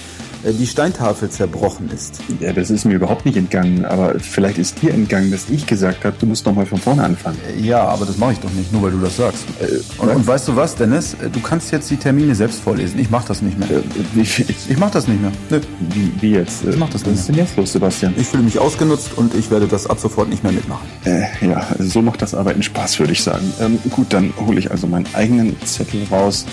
die 0.43 0.67
Steintafel 0.67 1.29
zerbrochen 1.29 1.89
ist. 1.93 2.19
Ja, 2.39 2.53
das 2.53 2.69
ist 2.69 2.85
mir 2.85 2.95
überhaupt 2.95 3.25
nicht 3.25 3.37
entgangen, 3.37 3.85
aber 3.85 4.19
vielleicht 4.19 4.57
ist 4.57 4.81
dir 4.81 4.93
entgangen, 4.93 5.31
dass 5.31 5.49
ich 5.49 5.65
gesagt 5.67 6.03
habe, 6.05 6.15
du 6.19 6.25
musst 6.25 6.45
noch 6.45 6.55
mal 6.55 6.65
von 6.65 6.79
vorne 6.79 7.03
anfangen. 7.03 7.37
Ja, 7.59 7.83
aber 7.83 8.05
das 8.05 8.17
mache 8.17 8.33
ich 8.33 8.39
doch 8.39 8.51
nicht, 8.51 8.71
nur 8.73 8.81
weil 8.83 8.91
du 8.91 8.99
das 8.99 9.17
sagst. 9.17 9.43
Äh, 9.59 9.79
Und, 10.01 10.09
und 10.09 10.27
weißt 10.27 10.47
du 10.47 10.55
was, 10.55 10.75
Dennis? 10.75 11.13
Äh, 11.15 11.29
Du 11.29 11.39
kannst 11.39 11.71
jetzt 11.71 11.89
die 11.89 11.97
Termine 11.97 12.35
selbst 12.35 12.59
vorlesen. 12.61 12.99
Ich 12.99 13.09
mache 13.09 13.27
das 13.27 13.41
nicht 13.41 13.57
mehr. 13.57 13.69
Äh, 13.69 13.81
Wie, 14.13 14.21
Ich 14.21 14.77
mache 14.77 14.91
das 14.91 15.07
nicht 15.07 15.21
mehr. 15.21 15.31
Nö. 15.49 15.59
wie, 15.93 16.11
wie 16.21 16.31
jetzt? 16.31 16.63
Ich 16.65 16.77
mach 16.77 16.89
das 16.89 17.01
Was 17.01 17.07
nicht 17.09 17.19
ist 17.19 17.27
denn 17.29 17.35
jetzt 17.35 17.57
los, 17.57 17.71
Sebastian? 17.73 18.13
Ich 18.17 18.27
fühle 18.27 18.43
mich 18.43 18.59
ausgenutzt 18.59 19.11
und 19.17 19.33
ich 19.35 19.49
werde 19.51 19.67
das 19.67 19.87
ab 19.87 19.99
sofort 19.99 20.29
nicht 20.29 20.43
mehr 20.43 20.51
mitmachen. 20.51 20.87
Äh, 21.05 21.23
ja, 21.45 21.65
so 21.79 22.01
macht 22.01 22.21
das 22.21 22.33
Arbeiten 22.35 22.63
Spaß, 22.63 22.99
würde 22.99 23.13
ich 23.13 23.23
sagen. 23.23 23.51
Ähm, 23.61 23.79
gut, 23.91 24.07
dann 24.09 24.33
hole 24.45 24.59
ich 24.59 24.71
also 24.71 24.87
meinen 24.87 25.05
eigenen 25.13 25.55
Zettel 25.65 26.01
raus. 26.11 26.45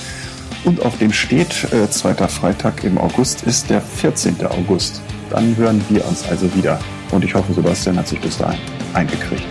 Und 0.65 0.83
auf 0.85 0.99
dem 0.99 1.13
steht, 1.13 1.73
äh, 1.73 1.89
zweiter 1.91 2.29
Freitag 2.29 2.85
im 2.85 2.99
August 2.99 3.43
ist 3.43 3.71
der 3.71 3.81
14. 3.81 4.47
August. 4.47 5.01
Dann 5.31 5.57
hören 5.57 5.85
wir 5.89 6.07
uns 6.07 6.27
also 6.29 6.53
wieder. 6.55 6.79
Und 7.11 7.25
ich 7.25 7.35
hoffe, 7.35 7.53
Sebastian 7.53 7.97
hat 7.97 8.09
sich 8.09 8.21
bis 8.21 8.39
dahin 8.39 8.61
eingekriegt. 8.95 9.47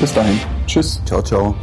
Bis 0.00 0.12
dahin. 0.12 0.38
Tschüss. 0.66 1.00
Ciao, 1.04 1.22
ciao. 1.22 1.54